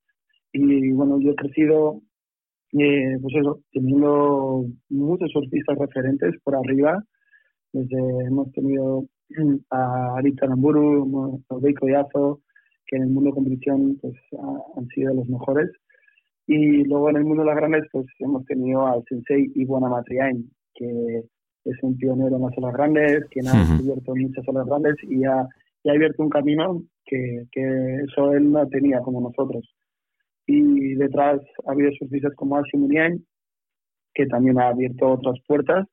Y 0.53 0.93
bueno, 0.93 1.19
yo 1.21 1.33
he 1.33 1.37
crecido 1.37 2.03
eh, 2.73 3.17
pues 3.23 3.35
eso, 3.37 3.61
teniendo 3.73 4.67
muchos 4.91 5.31
surfistas 5.31 5.79
referentes 5.79 6.35
por 6.43 6.57
arriba, 6.57 7.03
desde 7.73 7.97
hemos 8.27 8.51
tenido 8.53 9.07
a 9.71 10.17
Arita 10.17 10.47
Namburu, 10.47 11.43
a 11.49 11.59
Beiko 11.59 11.89
Yazo, 11.89 12.41
que 12.87 12.97
en 12.97 13.03
el 13.05 13.09
mundo 13.11 13.31
de 13.31 13.35
competición 13.35 13.99
pues 14.01 14.15
han 14.77 14.87
sido 14.89 15.15
los 15.15 15.29
mejores. 15.29 15.71
Y 16.47 16.85
luego 16.85 17.11
en 17.11 17.17
el 17.17 17.25
mundo 17.25 17.43
de 17.43 17.49
las 17.49 17.57
grandes 17.57 17.85
pues 17.91 18.07
hemos 18.21 18.45
tenido 18.47 18.87
al 18.87 19.03
sensei 19.09 19.51
Ibuana 19.55 19.89
Matriain, 19.89 20.49
que 20.75 21.23
es 21.65 21.83
un 21.83 21.97
pionero 21.97 22.37
en 22.37 22.43
las 22.43 22.59
olas 22.59 22.75
grandes, 22.75 23.25
que 23.31 23.41
ha 23.41 23.53
descubierto 23.53 24.15
muchas 24.15 24.49
olas 24.49 24.67
grandes 24.67 24.97
y 25.03 25.25
ha 25.25 25.49
y 25.87 25.89
ha 25.89 25.93
abierto 25.93 26.21
un 26.21 26.31
camino 26.31 26.83
que, 27.05 27.45
que 27.53 27.63
eso 28.09 28.33
él 28.33 28.51
no 28.51 28.67
tenía 28.69 28.99
como 29.03 29.21
nosotros. 29.21 29.65
Y 30.45 30.95
detrás 30.97 31.41
ha 31.65 31.71
habido 31.71 31.93
surfistas 31.93 32.35
como 32.35 32.57
Asi 32.57 32.77
que 34.13 34.27
también 34.27 34.59
ha 34.59 34.69
abierto 34.69 35.13
otras 35.13 35.37
puertas 35.47 35.87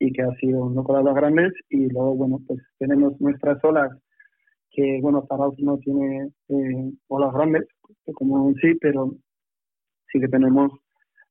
y 0.00 0.12
que 0.12 0.22
ha 0.22 0.34
sido 0.40 0.64
un 0.64 0.74
de 0.74 1.02
las 1.04 1.14
grandes. 1.14 1.52
Y 1.70 1.88
luego, 1.88 2.16
bueno, 2.16 2.40
pues 2.44 2.60
tenemos 2.78 3.20
nuestras 3.20 3.62
olas, 3.62 3.92
que, 4.72 4.98
bueno, 5.00 5.24
Zarauz 5.28 5.54
no 5.60 5.78
tiene 5.78 6.32
eh, 6.48 6.92
olas 7.06 7.32
grandes, 7.32 7.68
como 8.14 8.52
sí, 8.54 8.74
pero 8.80 9.14
sí 10.10 10.18
que 10.18 10.28
tenemos 10.28 10.72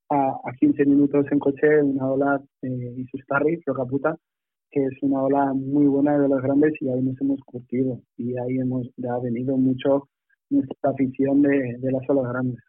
a, 0.09 0.39
a 0.41 0.53
15 0.57 0.85
minutos 0.85 1.25
en 1.31 1.39
coche 1.39 1.83
una 1.83 2.09
ola 2.09 2.41
eh, 2.61 2.93
y 2.95 3.05
sus 3.07 3.25
tarris, 3.27 3.59
Rocaputa, 3.65 4.15
que 4.71 4.83
es 4.83 4.93
una 5.01 5.23
ola 5.23 5.53
muy 5.53 5.87
buena 5.87 6.17
de 6.17 6.27
las 6.27 6.41
grandes 6.41 6.73
y 6.81 6.89
ahí 6.89 7.01
nos 7.01 7.19
hemos 7.21 7.39
curtido 7.45 7.99
y 8.17 8.37
ahí 8.37 8.57
hemos 8.59 8.87
ha 9.09 9.19
venido 9.19 9.57
mucho 9.57 10.09
nuestra 10.49 10.91
afición 10.91 11.41
de, 11.41 11.77
las 11.81 12.09
olas 12.09 12.31
grandes. 12.31 12.59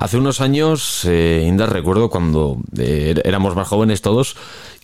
Hace 0.00 0.16
unos 0.16 0.40
años, 0.40 1.04
eh, 1.06 1.44
Inda, 1.44 1.66
recuerdo 1.66 2.08
cuando 2.08 2.58
eh, 2.78 3.20
éramos 3.24 3.56
más 3.56 3.66
jóvenes 3.66 4.00
todos, 4.00 4.36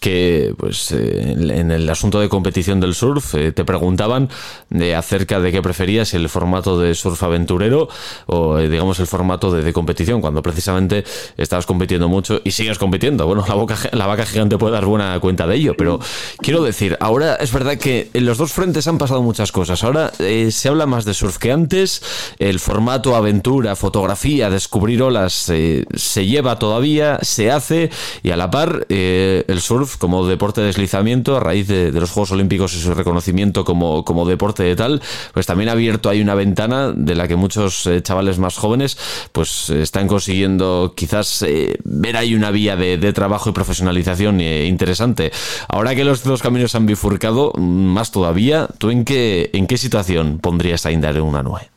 que 0.04 0.54
pues 0.58 0.92
eh, 0.92 1.32
en 1.32 1.70
el 1.70 1.88
asunto 1.88 2.20
de 2.20 2.28
competición 2.28 2.78
del 2.78 2.94
surf 2.94 3.36
eh, 3.36 3.52
te 3.52 3.64
preguntaban 3.64 4.28
de 4.68 4.94
acerca 4.94 5.40
de 5.40 5.50
qué 5.50 5.62
preferías 5.62 6.12
el 6.12 6.28
formato 6.28 6.78
de 6.78 6.94
surf 6.94 7.22
aventurero 7.22 7.88
o 8.26 8.58
digamos 8.58 9.00
el 9.00 9.06
formato 9.06 9.50
de, 9.50 9.72
competición 9.72 10.20
cuando 10.20 10.42
precisamente 10.42 11.04
estabas 11.38 11.64
compitiendo 11.64 12.08
mucho 12.08 12.42
y 12.44 12.50
sigues 12.50 12.78
compitiendo. 12.78 13.26
Bueno 13.26 13.46
la 13.48 13.54
boca 13.54 13.78
la 13.92 14.06
vaca 14.06 14.26
gigante 14.26 14.58
puede 14.58 14.74
dar 14.74 14.84
buena 14.84 15.18
cuenta 15.20 15.46
de 15.46 15.56
ello 15.56 15.74
pero 15.74 16.00
quiero 16.36 16.62
decir 16.62 16.98
ahora 17.00 17.36
es 17.36 17.50
verdad 17.50 17.78
que 17.78 18.10
en 18.12 18.26
los 18.26 18.36
dos 18.36 18.52
frentes 18.52 18.86
han 18.86 18.98
pasado 18.98 19.22
muchas 19.22 19.52
cosas. 19.52 19.82
Ahora 19.84 20.12
se 20.50 20.68
habla 20.68 20.84
más 20.84 21.06
de 21.06 21.14
surf 21.14 21.38
que 21.38 21.50
antes 21.50 22.02
el 22.38 22.60
formato 22.60 23.16
aventura 23.16 23.74
fotografía 23.74 24.50
descubrir 24.50 25.02
se 25.10 26.26
lleva 26.26 26.58
todavía 26.58 27.18
se 27.22 27.50
hace 27.50 27.90
y 28.22 28.30
a 28.30 28.36
la 28.36 28.50
par 28.50 28.86
el 28.88 29.60
surf 29.60 29.96
como 29.96 30.26
deporte 30.26 30.60
de 30.60 30.68
deslizamiento 30.68 31.36
a 31.36 31.40
raíz 31.40 31.68
de, 31.68 31.92
los 31.92 32.10
Juegos 32.10 32.32
Olímpicos 32.32 32.74
y 32.74 32.80
su 32.80 32.94
reconocimiento 32.94 33.64
como, 33.64 34.04
como, 34.04 34.26
deporte 34.26 34.62
de 34.62 34.76
tal, 34.76 35.02
pues 35.32 35.46
también 35.46 35.68
ha 35.68 35.72
abierto 35.72 36.08
ahí 36.08 36.20
una 36.20 36.34
ventana 36.34 36.92
de 36.92 37.14
la 37.14 37.28
que 37.28 37.36
muchos 37.36 37.86
eh, 37.86 38.02
chavales 38.02 38.38
más 38.38 38.56
jóvenes 38.56 38.96
pues 39.32 39.70
están 39.70 40.08
consiguiendo 40.08 40.94
quizás 40.96 41.42
eh, 41.42 41.78
ver 41.84 42.16
ahí 42.16 42.34
una 42.34 42.50
vía 42.50 42.76
de, 42.76 43.12
trabajo 43.12 43.50
y 43.50 43.52
profesionalización 43.52 44.40
eh, 44.40 44.66
interesante. 44.66 45.30
Ahora 45.68 45.94
que 45.94 46.04
los 46.04 46.24
dos 46.24 46.42
caminos 46.42 46.74
han 46.74 46.86
bifurcado, 46.86 47.52
más 47.52 48.10
todavía, 48.10 48.68
¿tú 48.78 48.90
en 48.90 49.04
qué, 49.04 49.50
en 49.52 49.66
qué 49.66 49.76
situación 49.76 50.38
pondrías 50.40 50.84
a 50.86 50.90
Indar 50.90 51.16
en 51.16 51.22
una 51.22 51.42
nube? 51.42 51.70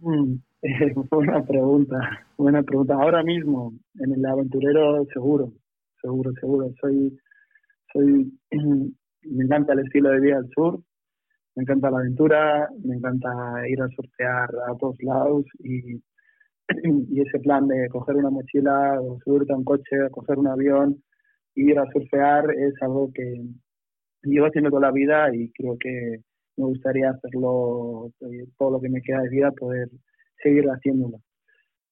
Mm, 0.00 0.36
buena 1.10 1.44
pregunta, 1.44 2.26
buena 2.36 2.62
pregunta. 2.62 2.94
Ahora 2.94 3.22
mismo, 3.22 3.72
en 3.98 4.12
el 4.12 4.24
aventurero 4.24 5.04
seguro, 5.12 5.52
seguro, 6.00 6.32
seguro. 6.40 6.70
Soy, 6.80 7.18
soy, 7.92 8.32
me 9.22 9.44
encanta 9.44 9.72
el 9.72 9.80
estilo 9.80 10.10
de 10.10 10.20
vida 10.20 10.36
del 10.36 10.50
sur, 10.54 10.80
me 11.56 11.62
encanta 11.64 11.90
la 11.90 11.98
aventura, 11.98 12.68
me 12.84 12.94
encanta 12.94 13.28
ir 13.68 13.82
a 13.82 13.88
surfear 13.88 14.50
a 14.68 14.76
todos 14.78 14.96
lados 15.02 15.44
y, 15.58 15.96
y 17.10 17.20
ese 17.20 17.40
plan 17.40 17.66
de 17.66 17.88
coger 17.88 18.16
una 18.16 18.30
mochila 18.30 19.00
o 19.00 19.18
subirte 19.24 19.52
a 19.52 19.56
un 19.56 19.64
coche, 19.64 20.10
coger 20.12 20.38
un 20.38 20.46
avión 20.46 21.02
ir 21.54 21.78
a 21.78 21.90
surfear 21.92 22.50
es 22.50 22.74
algo 22.80 23.10
que 23.12 23.42
llevo 24.22 24.46
haciendo 24.46 24.70
toda 24.70 24.82
la 24.82 24.92
vida 24.92 25.34
y 25.34 25.50
creo 25.52 25.76
que 25.78 26.20
me 26.56 26.66
gustaría 26.66 27.10
hacerlo 27.10 28.10
eh, 28.20 28.46
todo 28.58 28.72
lo 28.72 28.80
que 28.80 28.88
me 28.88 29.02
queda 29.02 29.20
de 29.22 29.28
vida, 29.28 29.50
poder 29.52 29.88
seguir 30.42 30.64
haciéndolo. 30.66 31.18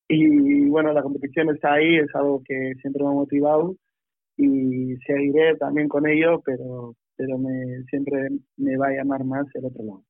Y 0.09 0.67
bueno, 0.67 0.93
la 0.93 1.03
competición 1.03 1.51
está 1.55 1.75
ahí, 1.75 1.97
es 1.97 2.13
algo 2.15 2.43
que 2.45 2.73
siempre 2.81 3.05
me 3.05 3.11
ha 3.11 3.13
motivado 3.13 3.77
y 4.37 4.97
seguiré 5.07 5.57
también 5.57 5.89
con 5.89 6.07
ello, 6.09 6.41
pero, 6.45 6.97
pero 7.17 7.39
me, 7.39 7.85
siempre 7.89 8.29
me 8.57 8.77
va 8.77 8.89
a 8.89 8.93
llamar 8.93 9.25
más 9.25 9.47
el 9.55 9.67
otro 9.67 9.85
lado. 9.85 10.03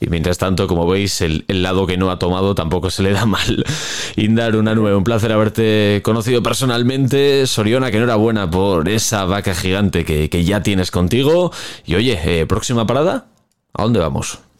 Y 0.00 0.10
mientras 0.10 0.36
tanto, 0.36 0.66
como 0.66 0.86
veis, 0.86 1.20
el, 1.20 1.44
lado 1.48 1.86
que 1.86 1.96
no 1.96 2.10
ha 2.10 2.18
tomado 2.18 2.56
tampoco 2.56 2.90
se 2.90 3.04
le 3.04 3.12
da 3.12 3.24
mal. 3.24 3.64
Indar, 4.16 4.56
una 4.56 4.74
nueva, 4.74 4.98
un 4.98 5.04
placer 5.04 5.30
haberte 5.30 6.00
conocido 6.02 6.42
personalmente. 6.42 7.46
Soriona, 7.46 7.92
que 7.92 7.98
enhorabuena 7.98 8.50
por 8.50 8.88
esa 8.88 9.24
vaca 9.26 9.54
gigante 9.54 10.04
que, 10.04 10.28
que 10.28 10.42
ya 10.42 10.60
tienes 10.60 10.90
contigo. 10.90 11.52
Y 11.86 11.94
oye, 11.94 12.18
eh, 12.24 12.46
próxima 12.46 12.84
parada, 12.84 13.28
¿a 13.72 13.82
dónde 13.84 14.00
vamos? 14.00 14.51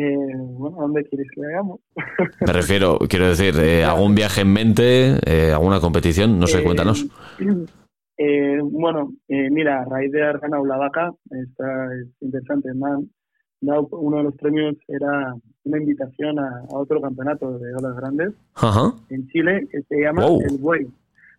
Eh, 0.00 0.16
bueno, 0.34 0.78
¿dónde 0.80 1.04
quieres 1.04 1.28
que 1.34 1.44
hagamos? 1.44 1.80
Me 2.40 2.52
refiero, 2.52 2.98
quiero 3.06 3.28
decir, 3.28 3.54
eh, 3.58 3.84
¿algún 3.84 4.14
viaje 4.14 4.40
en 4.40 4.52
mente? 4.52 5.18
Eh, 5.26 5.52
¿Alguna 5.52 5.78
competición? 5.80 6.38
No 6.38 6.46
sé, 6.46 6.62
cuéntanos. 6.62 7.06
bueno, 8.62 9.12
mira, 9.28 9.82
a 9.82 9.84
raíz 9.84 10.10
de 10.12 10.22
haber 10.22 10.38
ganado 10.38 10.64
la 10.64 10.78
vaca, 10.78 11.12
está 11.30 11.94
es 12.00 12.08
interesante, 12.20 12.72
man. 12.72 13.10
Uno 13.60 14.16
de 14.16 14.22
los 14.22 14.34
premios 14.36 14.74
era 14.88 15.34
una 15.64 15.78
invitación 15.78 16.38
a, 16.38 16.64
otro 16.70 16.98
campeonato 17.02 17.58
de 17.58 17.74
olas 17.74 17.94
grandes 17.94 18.32
en 19.10 19.28
Chile 19.28 19.68
que 19.70 19.82
se 19.82 20.00
llama 20.00 20.24
el 20.24 20.56
Buey. 20.56 20.86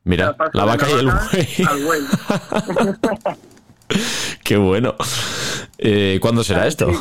Mira, 0.04 0.36
la, 0.54 0.65
vaca 0.65 0.86
y 0.88 1.00
el 1.00 1.08
buey. 1.08 2.02
Qué 4.43 4.58
bueno. 4.58 4.93
¿Cuándo 6.21 6.43
será 6.43 6.67
esto? 6.67 6.91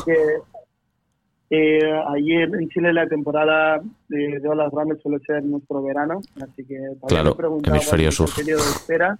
Eh, 1.53 1.81
ayer 2.07 2.49
en 2.57 2.69
Chile 2.69 2.93
la 2.93 3.05
temporada 3.07 3.81
de, 4.07 4.41
olas 4.47 4.71
grandes 4.71 5.01
suele 5.01 5.19
ser 5.25 5.43
nuestro 5.43 5.83
verano, 5.83 6.21
así 6.41 6.63
que 6.63 6.79
claro, 7.09 7.35
hemisferio 7.65 8.09
sur. 8.09 8.29
de 8.33 8.53
espera. 8.53 9.19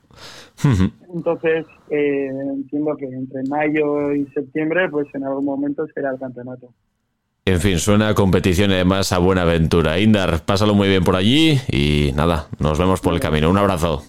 Entonces 1.14 1.66
eh, 1.90 2.30
entiendo 2.30 2.96
que 2.96 3.06
entre 3.06 3.44
mayo 3.50 4.14
y 4.14 4.26
septiembre, 4.28 4.88
pues 4.90 5.08
en 5.14 5.26
algún 5.26 5.44
momento 5.44 5.86
será 5.94 6.12
el 6.12 6.20
campeonato. 6.20 6.70
En 7.44 7.60
fin, 7.60 7.78
suena 7.80 8.08
a 8.08 8.14
competición 8.14 8.72
y 8.72 8.76
además 8.76 9.12
a 9.12 9.18
buena 9.18 9.42
aventura. 9.42 10.00
Indar, 10.00 10.46
pásalo 10.46 10.74
muy 10.74 10.88
bien 10.88 11.04
por 11.04 11.18
allí 11.18 11.60
y 11.70 12.14
nada, 12.16 12.48
nos 12.60 12.80
vemos 12.80 13.02
por 13.02 13.14
el 13.14 13.20
camino. 13.20 13.50
Un 13.50 13.58
abrazo 13.58 14.04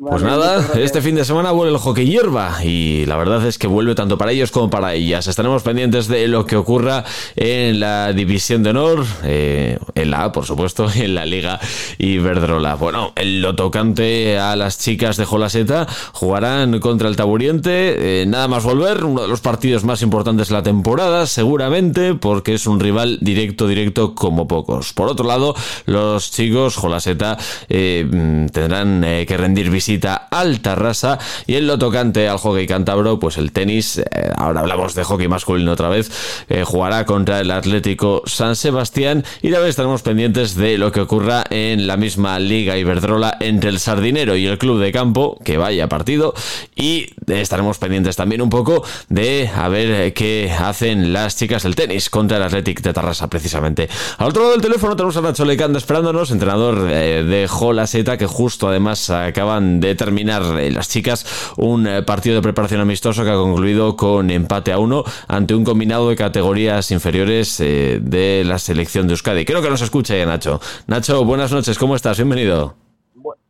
pues 0.00 0.22
nada, 0.22 0.66
este 0.78 1.02
fin 1.02 1.14
de 1.14 1.26
semana 1.26 1.50
vuelve 1.50 1.74
el 1.74 1.78
hockey 1.78 2.06
hierba 2.06 2.64
y 2.64 3.04
la 3.04 3.18
verdad 3.18 3.46
es 3.46 3.58
que 3.58 3.66
vuelve 3.66 3.94
tanto 3.94 4.16
para 4.16 4.32
ellos 4.32 4.50
como 4.50 4.70
para 4.70 4.94
ellas. 4.94 5.26
Estaremos 5.26 5.62
pendientes 5.62 6.08
de 6.08 6.26
lo 6.26 6.46
que 6.46 6.56
ocurra 6.56 7.04
en 7.36 7.80
la 7.80 8.14
División 8.14 8.62
de 8.62 8.70
Honor, 8.70 9.04
eh, 9.24 9.78
en 9.94 10.10
la 10.10 10.24
A, 10.24 10.32
por 10.32 10.46
supuesto, 10.46 10.88
en 10.94 11.14
la 11.14 11.26
Liga 11.26 11.60
Iberdrola. 11.98 12.76
Bueno, 12.76 13.12
en 13.14 13.42
lo 13.42 13.54
tocante 13.54 14.38
a 14.38 14.56
las 14.56 14.78
chicas 14.78 15.18
de 15.18 15.26
Jolaseta, 15.26 15.86
jugarán 16.12 16.80
contra 16.80 17.06
el 17.06 17.16
Taburiente. 17.16 18.22
Eh, 18.22 18.26
nada 18.26 18.48
más 18.48 18.64
volver, 18.64 19.04
uno 19.04 19.20
de 19.20 19.28
los 19.28 19.42
partidos 19.42 19.84
más 19.84 20.00
importantes 20.00 20.48
de 20.48 20.54
la 20.54 20.62
temporada, 20.62 21.26
seguramente, 21.26 22.14
porque 22.14 22.54
es 22.54 22.66
un 22.66 22.80
rival 22.80 23.18
directo, 23.20 23.68
directo 23.68 24.14
como 24.14 24.48
pocos. 24.48 24.94
Por 24.94 25.08
otro 25.08 25.26
lado, 25.26 25.54
los 25.84 26.30
chicos 26.30 26.76
Jolaseta 26.76 27.36
eh, 27.68 28.06
mm, 28.10 28.46
tendrán 28.46 29.02
que 29.26 29.36
rendir 29.36 29.68
visita 29.90 30.28
raza 30.76 31.18
y 31.46 31.56
en 31.56 31.66
lo 31.66 31.76
tocante 31.78 32.28
al 32.28 32.38
hockey 32.38 32.66
cántabro, 32.66 33.18
pues 33.18 33.38
el 33.38 33.50
tenis, 33.50 33.98
eh, 33.98 34.30
ahora 34.36 34.60
hablamos 34.60 34.94
de 34.94 35.02
hockey 35.02 35.26
masculino 35.26 35.72
otra 35.72 35.88
vez, 35.88 36.10
eh, 36.48 36.62
jugará 36.64 37.04
contra 37.04 37.40
el 37.40 37.50
Atlético 37.50 38.22
San 38.26 38.54
Sebastián 38.54 39.24
y 39.42 39.50
también 39.50 39.70
estaremos 39.70 40.02
pendientes 40.02 40.54
de 40.54 40.78
lo 40.78 40.92
que 40.92 41.00
ocurra 41.00 41.44
en 41.50 41.88
la 41.88 41.96
misma 41.96 42.38
Liga 42.38 42.76
Iberdrola 42.76 43.36
entre 43.40 43.70
el 43.70 43.80
Sardinero 43.80 44.36
y 44.36 44.46
el 44.46 44.58
Club 44.58 44.80
de 44.80 44.92
Campo, 44.92 45.38
que 45.44 45.58
vaya 45.58 45.88
partido, 45.88 46.34
y 46.76 47.06
estaremos 47.26 47.78
pendientes 47.78 48.14
también 48.14 48.42
un 48.42 48.50
poco 48.50 48.84
de 49.08 49.50
a 49.52 49.68
ver 49.68 49.90
eh, 49.90 50.12
qué 50.12 50.52
hacen 50.56 51.12
las 51.12 51.36
chicas 51.36 51.64
del 51.64 51.74
tenis 51.74 52.10
contra 52.10 52.36
el 52.36 52.44
Athletic 52.44 52.80
de 52.80 52.92
Tarrasa 52.92 53.28
precisamente. 53.28 53.88
Al 54.18 54.28
otro 54.28 54.42
lado 54.42 54.52
del 54.52 54.62
teléfono 54.62 54.94
tenemos 54.94 55.16
a 55.16 55.20
Nacho 55.20 55.44
Lecanda 55.44 55.78
esperándonos, 55.78 56.30
entrenador 56.30 56.84
de 56.84 57.46
Jola 57.48 57.88
Seta, 57.88 58.16
que 58.16 58.26
justo 58.26 58.68
además 58.68 59.10
acaban 59.10 59.79
de 59.80 59.94
terminar 59.94 60.42
eh, 60.60 60.70
las 60.70 60.88
chicas 60.88 61.26
un 61.56 61.86
eh, 61.86 62.02
partido 62.02 62.36
de 62.36 62.42
preparación 62.42 62.80
amistoso 62.80 63.24
que 63.24 63.30
ha 63.30 63.34
concluido 63.34 63.96
con 63.96 64.30
empate 64.30 64.72
a 64.72 64.78
uno 64.78 65.04
ante 65.26 65.54
un 65.54 65.64
combinado 65.64 66.08
de 66.08 66.16
categorías 66.16 66.90
inferiores 66.90 67.58
eh, 67.60 67.98
de 68.02 68.44
la 68.44 68.58
selección 68.58 69.06
de 69.06 69.14
Euskadi. 69.14 69.44
Creo 69.44 69.62
que 69.62 69.70
nos 69.70 69.82
escucha 69.82 70.16
ya 70.16 70.26
Nacho. 70.26 70.60
Nacho, 70.86 71.24
buenas 71.24 71.52
noches, 71.52 71.78
¿cómo 71.78 71.96
estás? 71.96 72.18
Bienvenido. 72.18 72.76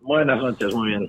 buenas 0.00 0.40
noches, 0.40 0.74
muy 0.74 0.88
bien. 0.88 1.08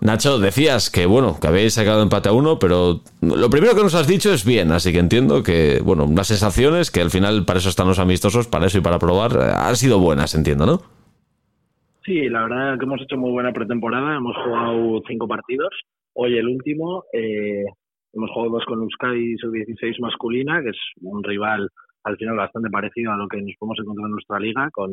Nacho, 0.00 0.38
decías 0.38 0.90
que 0.90 1.06
bueno, 1.06 1.38
que 1.40 1.46
habéis 1.46 1.74
sacado 1.74 2.02
empate 2.02 2.28
a 2.28 2.32
uno, 2.32 2.58
pero 2.58 3.00
lo 3.20 3.50
primero 3.50 3.74
que 3.74 3.82
nos 3.82 3.94
has 3.94 4.06
dicho 4.06 4.32
es 4.32 4.44
bien, 4.44 4.72
así 4.72 4.92
que 4.92 4.98
entiendo 4.98 5.42
que, 5.42 5.80
bueno, 5.84 6.08
las 6.14 6.28
sensaciones, 6.28 6.90
que 6.90 7.00
al 7.00 7.10
final 7.10 7.44
para 7.44 7.58
eso 7.58 7.68
están 7.68 7.88
los 7.88 7.98
amistosos, 7.98 8.46
para 8.46 8.66
eso 8.66 8.78
y 8.78 8.80
para 8.80 8.98
probar, 8.98 9.38
han 9.38 9.76
sido 9.76 9.98
buenas, 9.98 10.34
entiendo, 10.34 10.66
¿no? 10.66 10.99
Sí, 12.10 12.28
la 12.28 12.42
verdad 12.42 12.76
que 12.76 12.86
hemos 12.86 13.00
hecho 13.00 13.16
muy 13.16 13.30
buena 13.30 13.52
pretemporada. 13.52 14.16
Hemos 14.16 14.36
jugado 14.36 15.00
cinco 15.06 15.28
partidos. 15.28 15.70
Hoy 16.14 16.38
el 16.38 16.48
último. 16.48 17.04
Eh, 17.12 17.62
hemos 18.12 18.30
jugado 18.32 18.54
dos 18.54 18.64
con 18.64 18.82
Euskadi 18.82 19.36
Sub-16 19.36 20.00
masculina, 20.00 20.60
que 20.60 20.70
es 20.70 20.78
un 21.02 21.22
rival 21.22 21.68
al 22.02 22.16
final 22.16 22.34
bastante 22.34 22.68
parecido 22.68 23.12
a 23.12 23.16
lo 23.16 23.28
que 23.28 23.40
nos 23.40 23.54
podemos 23.56 23.78
encontrar 23.78 24.06
en 24.06 24.10
nuestra 24.10 24.40
liga, 24.40 24.68
con, 24.72 24.90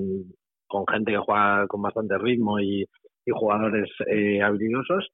con 0.68 0.86
gente 0.86 1.14
que 1.14 1.18
juega 1.18 1.66
con 1.66 1.82
bastante 1.82 2.20
ritmo 2.20 2.60
y, 2.60 2.86
jugadores 3.32 3.90
eh, 4.06 4.40
habilidosos. 4.44 5.08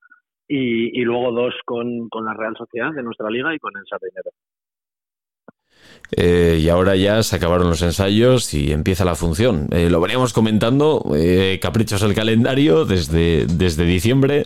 Y, 0.45 0.99
y, 0.99 1.05
luego 1.05 1.31
dos 1.31 1.53
con, 1.63 2.09
con 2.09 2.25
la 2.25 2.33
Real 2.33 2.57
Sociedad 2.57 2.91
de 2.91 3.03
nuestra 3.03 3.29
liga 3.29 3.55
y 3.55 3.59
con 3.59 3.71
el 3.77 3.85
Sardinero. 3.87 4.29
Eh, 6.15 6.59
y 6.61 6.69
ahora 6.69 6.95
ya 6.95 7.23
se 7.23 7.35
acabaron 7.35 7.69
los 7.69 7.81
ensayos 7.81 8.53
y 8.53 8.71
empieza 8.71 9.05
la 9.05 9.15
función. 9.15 9.67
Eh, 9.71 9.89
lo 9.89 9.99
veníamos 10.01 10.33
comentando, 10.33 11.03
eh, 11.15 11.59
caprichos 11.61 12.03
el 12.03 12.13
calendario 12.13 12.85
desde, 12.85 13.45
desde 13.47 13.85
diciembre, 13.85 14.45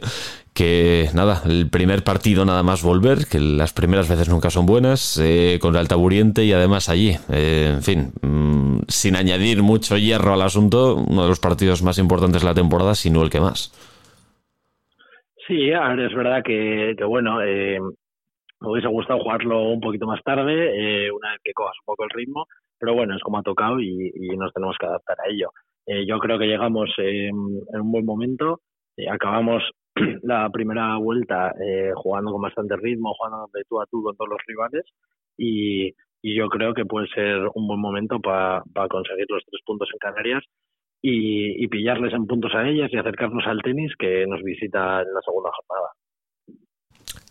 que 0.54 1.10
nada, 1.14 1.44
el 1.46 1.70
primer 1.70 2.04
partido 2.04 2.46
nada 2.46 2.64
más 2.64 2.84
volver, 2.84 3.28
que 3.30 3.40
las 3.40 3.74
primeras 3.74 4.10
veces 4.10 4.30
nunca 4.30 4.50
son 4.50 4.66
buenas, 4.66 5.22
contra 5.62 5.82
el 5.82 5.88
Taburiente 5.88 6.46
y 6.46 6.54
además 6.54 6.90
allí, 6.90 7.16
en 7.30 7.84
fin, 7.84 8.12
mm, 8.22 8.80
sin 8.88 9.16
añadir 9.16 9.62
mucho 9.62 9.98
hierro 9.98 10.34
al 10.34 10.42
asunto, 10.42 10.96
uno 10.96 11.24
de 11.24 11.30
los 11.30 11.40
partidos 11.40 11.84
más 11.84 12.00
importantes 12.00 12.42
de 12.42 12.48
la 12.48 12.56
temporada, 12.56 12.96
si 12.96 13.12
no 13.12 13.22
el 13.22 13.30
que 13.30 13.40
más. 13.40 13.72
Sí, 15.48 15.70
es 15.70 16.16
verdad 16.16 16.42
que, 16.44 16.96
bueno, 17.08 17.38
me 18.60 18.70
hubiese 18.70 18.88
gustado 18.88 19.20
jugarlo 19.20 19.70
un 19.70 19.80
poquito 19.80 20.08
más 20.08 20.22
tarde, 20.24 21.06
eh, 21.06 21.12
una 21.12 21.32
vez 21.32 21.42
que 21.44 21.54
cojas 21.54 21.76
un 21.82 21.86
poco 21.86 22.04
el 22.04 22.10
ritmo, 22.12 22.46
pero 22.80 22.94
bueno, 22.94 23.16
es 23.16 23.22
como 23.22 23.38
ha 23.38 23.44
tocado 23.44 23.80
y, 23.80 24.12
nos 24.38 24.54
tenemos 24.54 24.78
que 24.80 24.86
adaptar 24.86 25.18
a 25.20 25.30
ello. 25.32 25.50
Eh, 25.86 26.06
yo 26.06 26.20
creo 26.20 26.38
que 26.38 26.48
llegamos 26.48 26.90
en 26.98 27.36
un 27.36 27.92
buen 27.92 28.06
momento, 28.06 28.62
acabamos 29.10 29.64
la 30.24 30.50
primera 30.50 30.98
vuelta 30.98 31.54
jugando 31.96 32.32
con 32.32 32.42
bastante 32.42 32.76
ritmo, 32.78 33.14
jugando 33.18 33.48
de 33.54 33.64
tú 33.70 33.80
a 33.82 33.86
tú 33.86 34.04
con 34.04 34.16
todos 34.16 34.30
los 34.30 34.40
rivales 34.48 34.84
y, 35.38 35.94
yo 36.24 36.50
creo 36.50 36.74
que 36.74 36.84
puede 36.84 37.08
ser 37.08 37.38
un 37.54 37.68
buen 37.68 37.80
momento 37.80 38.20
para 38.20 38.62
conseguir 38.90 39.26
los 39.30 39.46
tres 39.46 39.62
puntos 39.66 39.88
en 39.94 40.00
Canarias 40.00 40.44
y, 41.02 41.68
pillarles 41.68 42.14
en 42.14 42.26
puntos 42.28 42.54
a 42.56 42.68
ellas 42.68 42.90
y 42.92 42.98
acercarnos 42.98 43.46
al 43.46 43.62
tenis 43.62 43.94
que 43.98 44.26
nos 44.28 44.42
visita 44.44 45.02
en 45.02 45.14
la 45.14 45.22
segunda 45.24 45.52
jornada. 45.54 45.90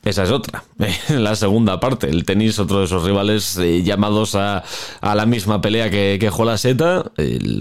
Esa 0.07 0.23
es 0.23 0.31
otra, 0.31 0.63
la 1.19 1.35
segunda 1.35 1.81
parte. 1.81 2.09
El 2.09 2.25
tenis, 2.25 2.61
otro 2.61 2.79
de 2.79 2.85
esos 2.85 3.05
rivales 3.05 3.59
eh, 3.59 3.83
llamados 3.83 4.37
a, 4.37 4.63
a, 5.01 5.15
la 5.17 5.27
misma 5.27 5.61
pelea 5.61 5.91
que, 5.91 6.17
que 6.21 6.31
la 6.45 6.57
Seta, 6.57 7.03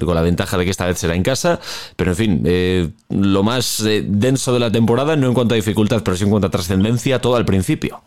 con 0.06 0.14
la 0.14 0.22
ventaja 0.22 0.56
de 0.56 0.64
que 0.64 0.70
esta 0.70 0.86
vez 0.86 1.00
será 1.00 1.16
en 1.16 1.24
casa. 1.24 1.60
Pero 1.98 2.12
en 2.12 2.16
fin, 2.16 2.44
eh, 2.46 2.90
lo 3.10 3.42
más 3.42 3.84
eh, 3.84 4.04
denso 4.06 4.54
de 4.54 4.60
la 4.60 4.72
temporada, 4.72 5.16
no 5.16 5.26
en 5.26 5.34
cuanto 5.34 5.56
a 5.56 5.58
dificultad, 5.58 6.04
pero 6.06 6.16
sí 6.16 6.26
en 6.26 6.30
cuanto 6.30 6.46
a 6.46 6.52
trascendencia, 6.52 7.20
todo 7.20 7.36
al 7.36 7.46
principio. 7.46 8.02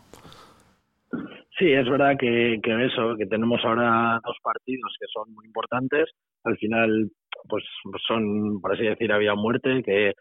Sí, 1.57 1.73
es 1.73 1.89
verdad 1.89 2.15
que, 2.17 2.61
que 2.63 2.85
eso, 2.85 3.17
que 3.17 3.25
tenemos 3.25 3.59
ahora 3.65 4.21
dos 4.23 4.37
partidos 4.41 4.95
que 4.97 5.07
son 5.13 5.33
muy 5.33 5.47
importantes. 5.47 6.07
Al 6.45 6.55
final 6.55 7.11
pues 7.49 7.65
son, 8.07 8.61
por 8.61 8.73
así 8.73 8.83
decir, 8.83 9.11
había 9.11 9.35
muerte, 9.35 9.83
que, 9.83 10.13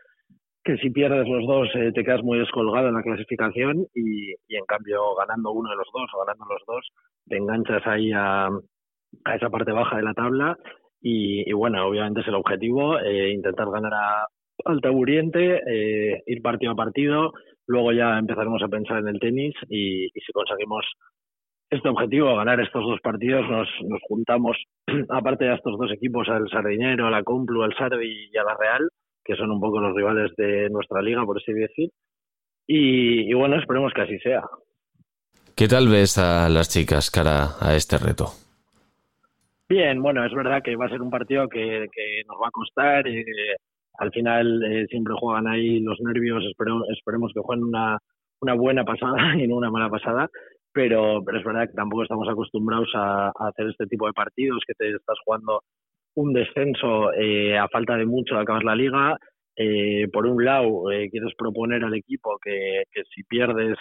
que 0.68 0.76
si 0.76 0.90
pierdes 0.90 1.26
los 1.26 1.46
dos 1.46 1.68
eh, 1.76 1.92
te 1.94 2.04
quedas 2.04 2.22
muy 2.22 2.38
descolgado 2.38 2.88
en 2.88 2.94
la 2.94 3.02
clasificación 3.02 3.86
y, 3.94 4.32
en 4.54 4.66
cambio 4.66 5.14
ganando 5.14 5.50
uno 5.50 5.70
de 5.70 5.76
los 5.76 5.86
dos 5.94 6.10
o 6.12 6.18
ganando 6.26 6.44
los 6.44 6.62
dos 6.66 6.86
te 7.26 7.38
enganchas 7.38 7.86
ahí 7.86 8.12
a, 8.12 8.48
a 9.24 9.34
esa 9.34 9.48
parte 9.48 9.72
baja 9.72 9.96
de 9.96 10.02
la 10.02 10.12
tabla 10.12 10.58
y, 11.00 11.50
bueno, 11.52 11.86
obviamente 11.86 12.20
es 12.20 12.28
el 12.28 12.34
objetivo, 12.34 12.98
eh, 12.98 13.30
intentar 13.30 13.70
ganar 13.70 13.94
a, 13.94 14.26
al 14.64 14.80
taburiente, 14.82 15.62
eh, 15.66 16.22
ir 16.26 16.42
partido 16.42 16.72
a 16.72 16.74
partido, 16.74 17.32
luego 17.66 17.92
ya 17.92 18.18
empezaremos 18.18 18.60
a 18.62 18.68
pensar 18.68 18.98
en 18.98 19.08
el 19.08 19.20
tenis 19.20 19.54
y, 19.70 20.06
y 20.06 20.20
si 20.20 20.32
conseguimos 20.32 20.84
este 21.70 21.88
objetivo, 21.88 22.36
ganar 22.36 22.60
estos 22.60 22.84
dos 22.84 23.00
partidos, 23.00 23.48
nos, 23.48 23.68
nos 23.86 24.00
juntamos, 24.02 24.58
aparte 25.08 25.46
de 25.46 25.54
estos 25.54 25.78
dos 25.78 25.90
equipos, 25.92 26.28
al 26.28 26.46
Sardinero, 26.50 27.06
a 27.06 27.10
la 27.10 27.22
Complu, 27.22 27.62
al 27.62 27.74
Sardi 27.74 28.28
y 28.30 28.36
a 28.36 28.42
la 28.42 28.54
Real, 28.54 28.90
que 29.28 29.36
son 29.36 29.50
un 29.50 29.60
poco 29.60 29.78
los 29.78 29.94
rivales 29.94 30.32
de 30.36 30.70
nuestra 30.70 31.02
liga, 31.02 31.22
por 31.26 31.36
así 31.36 31.52
decir. 31.52 31.90
Y, 32.66 33.32
bueno, 33.34 33.58
esperemos 33.58 33.92
que 33.92 34.02
así 34.02 34.18
sea. 34.20 34.42
¿Qué 35.54 35.68
tal 35.68 35.88
ves 35.88 36.16
a 36.16 36.48
las 36.48 36.70
chicas 36.70 37.10
cara 37.10 37.56
a 37.60 37.76
este 37.76 37.98
reto? 37.98 38.32
Bien, 39.68 40.00
bueno, 40.00 40.24
es 40.24 40.32
verdad 40.32 40.62
que 40.62 40.76
va 40.76 40.86
a 40.86 40.88
ser 40.88 41.02
un 41.02 41.10
partido 41.10 41.46
que, 41.46 41.86
nos 42.26 42.38
va 42.42 42.48
a 42.48 42.50
costar. 42.50 43.06
y 43.06 43.22
al 43.98 44.10
final 44.12 44.62
eh, 44.64 44.86
siempre 44.88 45.14
juegan 45.18 45.46
ahí 45.46 45.80
los 45.80 46.00
nervios. 46.00 46.42
Esperemos, 46.44 46.88
esperemos 46.90 47.30
que 47.34 47.40
jueguen 47.40 47.64
una, 47.66 47.98
una 48.40 48.54
buena 48.54 48.84
pasada 48.84 49.36
y 49.38 49.46
no 49.46 49.56
una 49.56 49.70
mala 49.70 49.90
pasada 49.90 50.30
pero, 50.78 51.24
pero 51.24 51.38
es 51.38 51.44
verdad 51.44 51.66
que 51.68 51.74
tampoco 51.74 52.04
estamos 52.04 52.28
acostumbrados 52.28 52.88
a, 52.94 53.32
hacer 53.48 53.68
este 53.68 53.86
tipo 53.86 54.06
de 54.06 54.12
partidos, 54.12 54.62
que 54.64 54.74
te 54.74 54.90
estás 54.90 55.18
jugando 55.24 55.62
un 56.14 56.32
descenso 56.32 57.12
eh, 57.12 57.56
a 57.56 57.68
falta 57.68 57.96
de 57.96 58.06
mucho 58.06 58.34
de 58.34 58.42
acabar 58.42 58.64
la 58.64 58.74
liga. 58.74 59.18
Eh, 59.56 60.08
por 60.12 60.26
un 60.26 60.44
lado, 60.44 60.90
eh, 60.90 61.08
quieres 61.10 61.34
proponer 61.36 61.84
al 61.84 61.94
equipo 61.94 62.38
que, 62.42 62.84
si 63.14 63.22
pierdes 63.24 63.76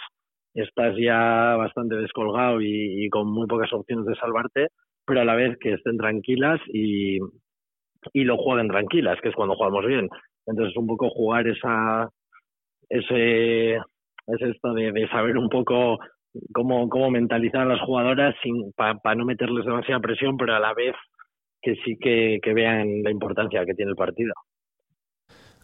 estás 0.54 0.96
ya 0.96 1.56
bastante 1.56 1.96
descolgado 1.96 2.60
y, 2.60 3.08
con 3.10 3.30
muy 3.30 3.46
pocas 3.46 3.72
opciones 3.72 4.06
de 4.06 4.16
salvarte, 4.16 4.68
pero 5.06 5.20
a 5.20 5.24
la 5.24 5.36
vez 5.36 5.56
que 5.60 5.74
estén 5.74 5.96
tranquilas 5.96 6.60
y, 6.66 7.18
y 8.12 8.24
lo 8.24 8.36
jueguen 8.38 8.68
tranquilas, 8.68 9.20
que 9.20 9.28
es 9.28 9.34
cuando 9.34 9.54
jugamos 9.54 9.86
bien. 9.86 10.08
Entonces, 10.46 10.76
un 10.76 10.86
poco 10.86 11.10
jugar 11.10 11.46
esa, 11.46 12.08
ese, 12.88 13.74
es 13.74 14.42
esto 14.42 14.74
de, 14.74 14.92
de 14.92 15.08
saber 15.08 15.36
un 15.36 15.48
poco 15.48 15.98
cómo, 16.52 16.88
cómo 16.88 17.10
mentalizar 17.10 17.62
a 17.62 17.76
las 17.76 17.80
jugadoras 17.80 18.34
sin 18.42 18.72
para 18.72 19.14
no 19.14 19.24
meterles 19.24 19.64
demasiada 19.64 20.00
presión, 20.00 20.36
pero 20.36 20.54
a 20.54 20.60
la 20.60 20.74
vez 20.74 20.94
que 21.68 21.82
sí 21.84 21.96
que, 22.00 22.38
que 22.42 22.54
vean 22.54 23.02
la 23.02 23.10
importancia 23.10 23.64
que 23.66 23.74
tiene 23.74 23.90
el 23.90 23.96
partido. 23.96 24.32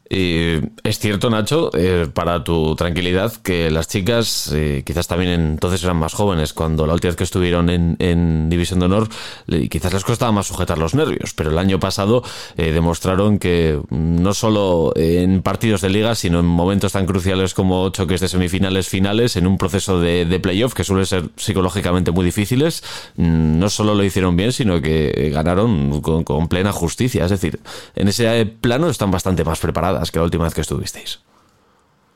Y 0.09 0.57
es 0.83 0.99
cierto, 0.99 1.31
Nacho, 1.31 1.71
eh, 1.73 2.07
para 2.12 2.45
tu 2.45 2.77
tranquilidad, 2.77 3.33
que 3.33 3.71
las 3.71 3.88
chicas 3.88 4.51
eh, 4.53 4.83
quizás 4.85 5.07
también 5.09 5.31
entonces 5.31 5.83
eran 5.83 5.97
más 5.97 6.12
jóvenes. 6.12 6.53
Cuando 6.53 6.87
la 6.87 6.93
última 6.93 7.09
vez 7.09 7.17
que 7.17 7.25
estuvieron 7.25 7.71
en, 7.71 8.51
División 8.51 8.81
de 8.81 8.87
Honor, 8.87 9.09
quizás 9.71 9.93
les 9.95 10.05
costaba 10.05 10.31
más 10.31 10.47
sujetar 10.47 10.77
los 10.77 10.95
nervios. 10.95 11.33
Pero 11.35 11.51
el 11.51 11.59
año 11.59 11.81
pasado 11.81 12.23
eh, 12.57 12.73
demostraron 12.73 13.38
que 13.38 13.81
no 13.90 14.35
solo 14.35 14.93
en 14.95 15.40
partidos 15.40 15.81
de 15.81 15.88
liga, 15.88 16.14
sino 16.14 16.40
en 16.40 16.47
momentos 16.47 16.93
tan 16.93 17.07
cruciales 17.07 17.55
como 17.55 17.88
choques 17.88 18.21
de 18.21 18.29
semifinales 18.29 18.88
finales, 18.88 19.37
en 19.37 19.47
un 19.47 19.57
proceso 19.57 20.01
de, 20.01 20.27
de 20.27 20.38
playoff 20.38 20.75
que 20.75 20.85
suele 20.85 21.07
ser 21.07 21.31
psicológicamente 21.37 22.11
muy 22.11 22.27
difíciles, 22.27 22.85
mm, 23.17 23.59
no 23.59 23.71
solo 23.71 23.95
lo 23.95 24.05
hicieron 24.05 24.37
bien, 24.37 24.53
sino 24.53 24.83
que 24.83 25.31
ganaron 25.33 26.03
con, 26.03 26.25
con 26.25 26.49
plena 26.49 26.73
justicia. 26.73 27.25
Es 27.25 27.31
decir, 27.31 27.59
en 27.97 28.09
ese 28.09 28.45
plano 28.45 28.90
están 28.90 29.11
bastante 29.11 29.45
más 29.45 29.59
preparados 29.59 29.93
que 30.12 30.18
la 30.18 30.24
última 30.24 30.44
vez 30.44 30.54
que 30.54 30.61
estuvisteis. 30.61 31.24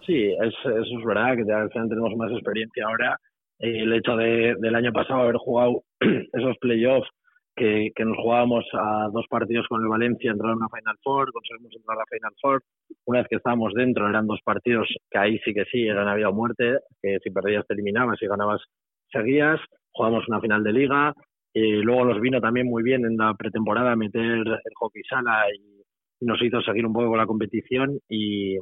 Sí, 0.07 0.33
eso 0.41 0.71
es 0.79 1.05
verdad, 1.05 1.37
que 1.37 1.45
final 1.45 1.89
tenemos 1.89 2.17
más 2.17 2.33
experiencia 2.33 2.87
ahora. 2.87 3.17
El 3.59 3.93
hecho 3.93 4.17
de, 4.17 4.55
del 4.59 4.75
año 4.75 4.93
pasado 4.93 5.21
haber 5.21 5.37
jugado 5.37 5.83
esos 6.01 6.57
playoffs 6.59 7.09
que, 7.55 7.91
que, 7.95 8.05
nos 8.05 8.17
jugábamos 8.17 8.65
a 8.73 9.09
dos 9.13 9.27
partidos 9.29 9.67
con 9.69 9.83
el 9.83 9.89
Valencia, 9.89 10.31
entrar 10.31 10.53
a 10.53 10.57
una 10.57 10.69
Final 10.69 10.97
Four, 11.03 11.33
conseguimos 11.33 11.75
entrar 11.75 11.97
a 11.97 12.01
la 12.01 12.07
Final 12.09 12.33
Four. 12.41 12.63
Una 13.05 13.19
vez 13.19 13.29
que 13.29 13.37
estábamos 13.37 13.75
dentro, 13.75 14.09
eran 14.09 14.27
dos 14.27 14.41
partidos 14.45 14.89
que 15.11 15.19
ahí 15.19 15.39
sí 15.45 15.53
que 15.53 15.65
sí, 15.65 15.87
eran 15.87 16.09
había 16.09 16.31
muerte, 16.31 16.79
que 17.03 17.19
si 17.23 17.31
perdías 17.31 17.67
te 17.67 17.75
eliminabas, 17.75 18.19
si 18.19 18.27
ganabas 18.27 18.63
seguías. 19.11 19.61
Jugamos 19.93 20.29
una 20.29 20.41
final 20.41 20.63
de 20.63 20.73
liga. 20.73 21.13
Y 21.53 21.83
luego 21.83 22.05
nos 22.05 22.21
vino 22.21 22.41
también 22.41 22.67
muy 22.67 22.83
bien 22.83 23.05
en 23.05 23.17
la 23.17 23.35
pretemporada 23.35 23.97
meter 23.97 24.23
el 24.23 24.75
hockey 24.77 25.03
sala 25.03 25.47
y 25.53 25.78
nos 26.21 26.43
hizo 26.43 26.61
seguir 26.63 26.87
un 26.87 26.93
poco 26.93 27.09
con 27.09 27.19
la 27.19 27.27
competición 27.27 28.01
y, 28.09 28.59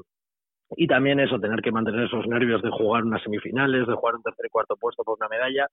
y 0.76 0.86
también 0.86 1.20
eso, 1.20 1.38
tener 1.38 1.60
que 1.60 1.72
mantener 1.72 2.06
esos 2.06 2.26
nervios 2.26 2.62
de 2.62 2.70
jugar 2.70 3.04
unas 3.04 3.22
semifinales, 3.22 3.86
de 3.86 3.94
jugar 3.94 4.16
un 4.16 4.22
tercer 4.22 4.46
y 4.46 4.50
cuarto 4.50 4.76
puesto 4.76 5.04
por 5.04 5.16
una 5.18 5.28
medalla. 5.28 5.66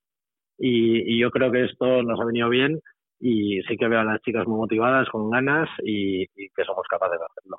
Y, 0.57 1.15
y, 1.15 1.19
yo 1.19 1.31
creo 1.31 1.51
que 1.51 1.65
esto 1.65 2.03
nos 2.03 2.19
ha 2.19 2.25
venido 2.25 2.47
bien 2.47 2.79
y 3.19 3.61
sí 3.63 3.75
que 3.75 3.87
veo 3.87 4.01
a 4.01 4.03
las 4.03 4.21
chicas 4.21 4.47
muy 4.47 4.57
motivadas, 4.57 5.09
con 5.09 5.29
ganas 5.29 5.69
y, 5.83 6.23
y 6.23 6.49
que 6.55 6.63
somos 6.65 6.85
capaces 6.87 7.19
de 7.19 7.25
hacerlo. 7.25 7.57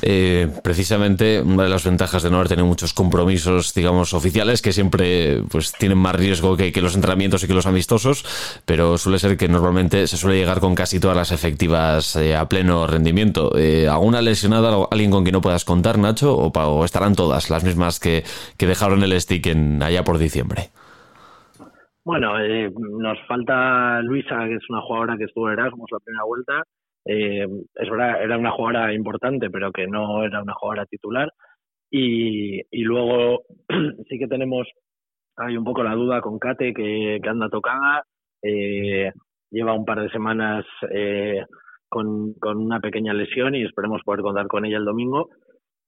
Eh, 0.00 0.48
precisamente 0.64 1.42
una 1.42 1.64
de 1.64 1.68
las 1.68 1.84
ventajas 1.84 2.22
de 2.22 2.30
no 2.30 2.36
haber 2.36 2.48
tenido 2.48 2.66
muchos 2.66 2.94
compromisos, 2.94 3.74
digamos, 3.74 4.14
oficiales, 4.14 4.62
que 4.62 4.72
siempre 4.72 5.42
pues 5.50 5.72
tienen 5.72 5.98
más 5.98 6.16
riesgo 6.16 6.56
que, 6.56 6.72
los 6.80 6.94
entrenamientos 6.94 7.44
y 7.44 7.46
que 7.46 7.54
los 7.54 7.66
amistosos, 7.66 8.24
pero 8.64 8.96
suele 8.96 9.18
ser 9.18 9.36
que 9.36 9.48
normalmente 9.48 10.06
se 10.06 10.16
suele 10.16 10.38
llegar 10.38 10.60
con 10.60 10.74
casi 10.74 10.98
todas 10.98 11.16
las 11.16 11.30
efectivas 11.30 12.16
eh, 12.16 12.34
a 12.34 12.48
pleno 12.48 12.86
rendimiento. 12.86 13.56
Eh, 13.56 13.86
¿Alguna 13.86 14.22
lesionada, 14.22 14.74
alguien 14.90 15.10
con 15.10 15.24
quien 15.24 15.34
no 15.34 15.40
puedas 15.42 15.64
contar, 15.64 15.98
Nacho? 15.98 16.36
¿O, 16.36 16.84
estarán 16.84 17.14
todas 17.14 17.50
las 17.50 17.62
mismas 17.62 18.00
que, 18.00 18.24
que 18.56 18.66
dejaron 18.66 19.02
el 19.02 19.20
stick 19.20 19.46
en, 19.46 19.82
allá 19.82 20.04
por 20.04 20.18
diciembre? 20.18 20.70
Bueno, 22.04 22.32
nos 22.98 23.18
falta 23.28 24.00
Luisa, 24.02 24.36
que 24.48 24.56
es 24.56 24.70
una 24.70 24.80
jugadora 24.80 25.16
que 25.16 25.24
estuvo 25.24 25.48
en 25.48 25.58
Erasmus 25.58 25.90
la 25.92 25.98
primera 26.00 26.24
vuelta, 26.24 26.62
eh, 27.04 27.46
es 27.74 27.90
verdad, 27.90 28.22
era 28.22 28.38
una 28.38 28.52
jugadora 28.52 28.92
importante, 28.92 29.50
pero 29.50 29.72
que 29.72 29.86
no 29.86 30.24
era 30.24 30.42
una 30.42 30.54
jugadora 30.54 30.86
titular. 30.86 31.32
Y, 31.90 32.60
y 32.70 32.82
luego 32.82 33.42
sí 34.08 34.18
que 34.18 34.28
tenemos, 34.28 34.68
hay 35.36 35.56
un 35.56 35.64
poco 35.64 35.82
la 35.82 35.94
duda 35.94 36.20
con 36.20 36.38
Kate, 36.38 36.72
que, 36.72 37.20
anda 37.26 37.48
tocada. 37.48 38.04
Eh, 38.42 39.12
lleva 39.50 39.74
un 39.74 39.84
par 39.84 40.00
de 40.00 40.10
semanas 40.10 40.64
eh, 40.90 41.44
con, 41.88 42.34
con 42.34 42.58
una 42.58 42.80
pequeña 42.80 43.12
lesión 43.12 43.54
y 43.54 43.64
esperemos 43.64 44.02
poder 44.04 44.22
contar 44.22 44.46
con 44.46 44.64
ella 44.64 44.78
el 44.78 44.84
domingo. 44.84 45.30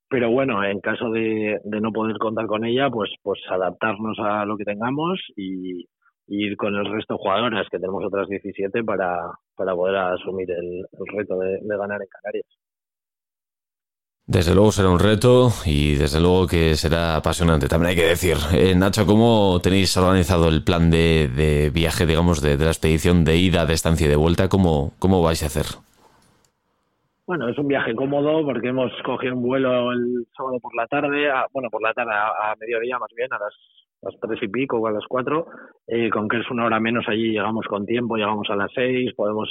Pero 0.08 0.30
bueno, 0.30 0.62
en 0.62 0.80
caso 0.80 1.10
de, 1.10 1.60
de 1.64 1.80
no 1.80 1.90
poder 1.92 2.18
contar 2.18 2.46
con 2.46 2.64
ella, 2.64 2.90
pues, 2.90 3.10
pues 3.22 3.40
adaptarnos 3.48 4.18
a 4.20 4.44
lo 4.44 4.56
que 4.56 4.64
tengamos 4.64 5.20
y, 5.36 5.86
ir 6.26 6.56
con 6.56 6.74
el 6.74 6.90
resto 6.90 7.14
de 7.14 7.18
jugadoras, 7.18 7.66
que 7.70 7.78
tenemos 7.78 8.04
otras 8.04 8.28
17, 8.28 8.82
para, 8.84 9.32
para 9.56 9.74
poder 9.74 9.96
asumir 9.96 10.50
el, 10.50 10.84
reto 11.16 11.38
de, 11.38 11.58
ganar 11.76 12.00
en 12.00 12.08
Canarias. 12.08 12.46
Desde 14.26 14.54
luego 14.54 14.72
será 14.72 14.88
un 14.88 14.98
reto 14.98 15.50
y 15.66 15.96
desde 15.96 16.18
luego 16.18 16.46
que 16.46 16.76
será 16.76 17.16
apasionante. 17.16 17.68
También 17.68 17.90
hay 17.90 17.96
que 17.96 18.06
decir, 18.06 18.38
eh, 18.54 18.74
Nacho, 18.74 19.04
¿cómo 19.04 19.60
tenéis 19.62 19.94
organizado 19.98 20.48
el 20.48 20.64
plan 20.64 20.90
de, 20.90 21.70
viaje, 21.74 22.06
digamos, 22.06 22.40
de, 22.40 22.56
la 22.56 22.70
expedición 22.70 23.24
de 23.24 23.36
ida, 23.36 23.66
de 23.66 23.74
estancia 23.74 24.06
y 24.06 24.10
de 24.10 24.16
vuelta? 24.16 24.48
¿Cómo, 24.48 24.94
¿Cómo 24.98 25.22
vais 25.22 25.42
a 25.42 25.46
hacer? 25.46 25.66
Bueno, 27.26 27.48
es 27.48 27.56
un 27.56 27.68
viaje 27.68 27.94
cómodo 27.94 28.44
porque 28.44 28.68
hemos 28.68 28.92
cogido 29.02 29.34
un 29.34 29.42
vuelo 29.42 29.92
el 29.92 30.26
sábado 30.36 30.58
por 30.60 30.74
la 30.76 30.86
tarde, 30.86 31.32
bueno, 31.52 31.70
por 31.70 31.82
la 31.82 31.94
tarde 31.94 32.12
a, 32.12 32.54
mediodía 32.60 32.98
más 32.98 33.10
bien, 33.16 33.32
a 33.32 33.38
las, 33.38 33.54
las 34.02 34.14
tres 34.20 34.42
y 34.42 34.48
pico 34.48 34.78
o 34.78 34.86
a 34.86 34.92
las 34.92 35.06
cuatro, 35.08 35.46
eh, 35.86 36.10
con 36.10 36.28
que 36.28 36.40
es 36.40 36.50
una 36.50 36.66
hora 36.66 36.80
menos 36.80 37.06
allí 37.08 37.30
llegamos 37.30 37.66
con 37.66 37.86
tiempo, 37.86 38.16
llegamos 38.16 38.50
a 38.50 38.56
las 38.56 38.70
seis, 38.74 39.14
podemos 39.14 39.48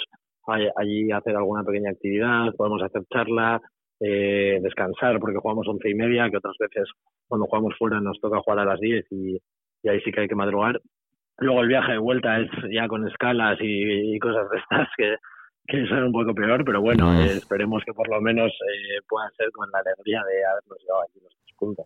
allí 0.75 1.11
hacer 1.11 1.35
alguna 1.35 1.63
pequeña 1.63 1.89
actividad, 1.89 2.53
podemos 2.55 2.83
hacer 2.83 3.01
charla, 3.11 3.59
eh, 3.99 4.59
descansar 4.61 5.19
porque 5.19 5.37
jugamos 5.37 5.67
once 5.67 5.89
y 5.89 5.95
media, 5.95 6.29
que 6.29 6.37
otras 6.37 6.55
veces 6.59 6.89
cuando 7.27 7.47
jugamos 7.47 7.73
fuera 7.79 7.99
nos 8.01 8.19
toca 8.19 8.41
jugar 8.41 8.59
a 8.59 8.65
las 8.65 8.79
diez 8.79 9.05
y, 9.11 9.39
ahí 9.87 9.99
sí 10.01 10.11
que 10.11 10.21
hay 10.21 10.27
que 10.27 10.35
madrugar. 10.35 10.79
Luego 11.39 11.61
el 11.61 11.69
viaje 11.69 11.93
de 11.93 11.97
vuelta 11.97 12.39
es 12.39 12.49
ya 12.71 12.87
con 12.87 13.07
escalas 13.07 13.57
y, 13.61 14.19
cosas 14.19 14.47
de 14.51 14.57
estas 14.57 14.87
que, 14.95 15.15
que 15.67 15.85
son 15.87 16.03
un 16.03 16.11
poco 16.11 16.33
peor, 16.33 16.63
pero 16.65 16.81
bueno, 16.81 17.13
eh, 17.21 17.37
esperemos 17.37 17.83
que 17.85 17.93
por 17.93 18.09
lo 18.09 18.19
menos 18.21 18.51
eh, 18.51 19.01
pueda 19.07 19.29
ser 19.37 19.49
con 19.51 19.69
la 19.71 19.79
alegría 19.79 20.21
de 20.23 20.45
habernos 20.45 20.77
llevado 20.79 21.03
aquí 21.03 21.19
los 21.21 21.33
tres 21.35 21.55
puntos. 21.57 21.85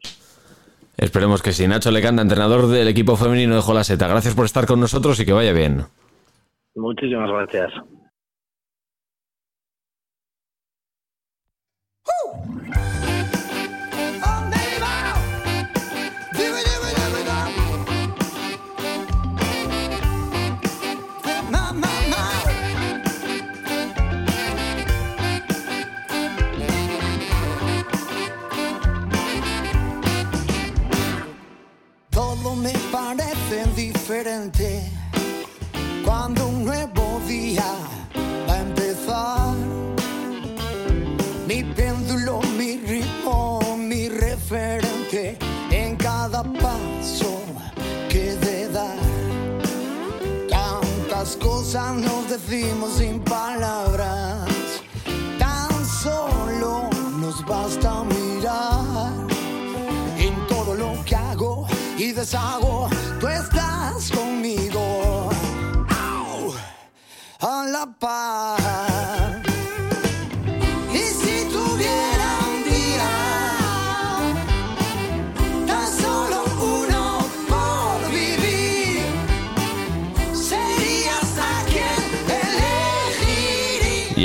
Esperemos 0.97 1.43
que 1.43 1.51
sí. 1.51 1.67
Nacho 1.67 1.91
Lecanda, 1.91 2.23
entrenador 2.23 2.67
del 2.67 2.87
equipo 2.87 3.15
femenino 3.15 3.55
de 3.55 3.61
Jolaseta. 3.61 4.07
Gracias 4.07 4.35
por 4.35 4.45
estar 4.45 4.65
con 4.65 4.79
nosotros 4.79 5.19
y 5.19 5.25
que 5.25 5.33
vaya 5.33 5.53
bien. 5.53 5.81
Muchísimas 6.75 7.29
gracias. 7.29 7.71
Mi 42.08 42.78
ritmo, 42.78 43.60
mi 43.78 44.08
referente 44.08 45.38
en 45.70 45.98
cada 45.98 46.41
paso 46.41 47.41
que 48.10 48.34
de 48.36 48.70
dar. 48.70 48.96
Tantas 50.50 51.36
cosas 51.36 51.96
nos 51.96 52.30
decimos 52.30 52.93
sin 52.98 53.20
palabras, 53.20 54.48
tan 55.38 55.86
solo 55.86 56.89
nos 57.20 57.46
basta 57.46 58.06
mirar 58.06 59.12
en 60.17 60.48
todo 60.48 60.76
lo 60.76 61.04
que 61.04 61.13
hago 61.13 61.67
y 61.98 62.13
deshago. 62.13 62.89
Tú 63.20 63.28
estás 63.28 64.10
conmigo. 64.12 65.30
A 67.41 67.65
la 67.65 67.86
paz. 68.00 68.87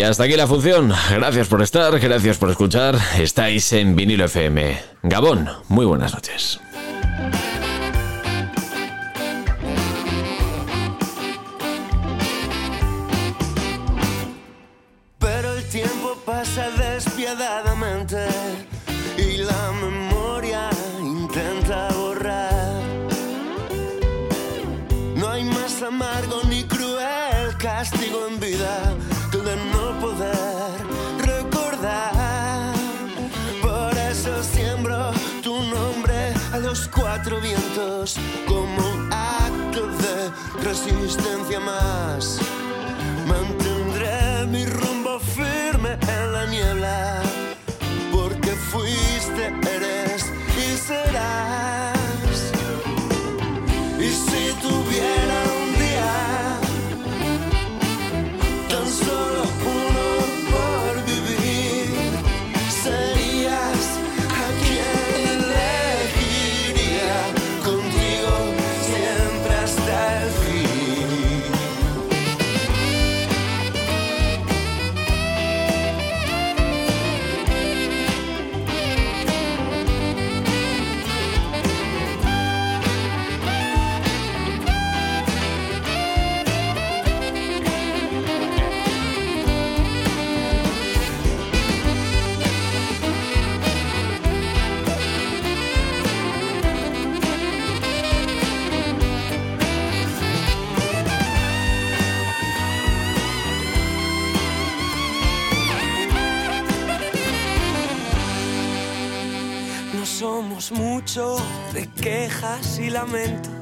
Y 0.02 0.04
hasta 0.04 0.24
aquí 0.24 0.34
la 0.34 0.48
función. 0.48 0.92
Gracias 1.12 1.46
por 1.46 1.62
estar, 1.62 1.96
gracias 2.00 2.36
por 2.36 2.50
escuchar. 2.50 2.98
Estáis 3.20 3.72
en 3.72 3.94
vinilo 3.94 4.24
FM. 4.24 4.76
Gabón, 5.04 5.48
muy 5.68 5.86
buenas 5.86 6.12
noches. 6.12 6.58
Pero 15.20 15.54
el 15.54 15.64
tiempo 15.68 16.20
pasa 16.26 16.68
despiadadamente 16.70 18.26
y 19.16 19.36
la 19.36 19.70
memoria 19.80 20.11
como 38.48 38.82
acto 39.12 39.86
de 39.86 40.64
resistencia 40.64 41.60
más. 41.60 42.40
Y 112.78 112.90
lamentos. 112.90 113.52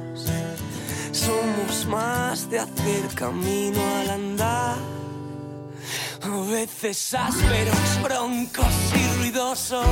Somos 1.11 1.85
más 1.85 2.49
de 2.49 2.57
hacer 2.57 3.13
camino 3.13 3.79
al 3.97 4.09
andar. 4.09 4.75
A 6.23 6.51
veces 6.51 7.13
ásperos, 7.13 8.01
broncos 8.01 8.73
y 8.95 9.19
ruidosos. 9.19 9.85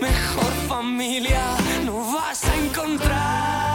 Mejor 0.00 0.52
familia 0.68 1.42
no 1.84 2.12
vas 2.14 2.44
a 2.44 2.54
encontrar. 2.54 3.71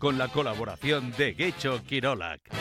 Con 0.00 0.18
la 0.18 0.26
colaboración 0.26 1.12
de 1.16 1.32
Gecho 1.32 1.80
Quirolac. 1.84 2.57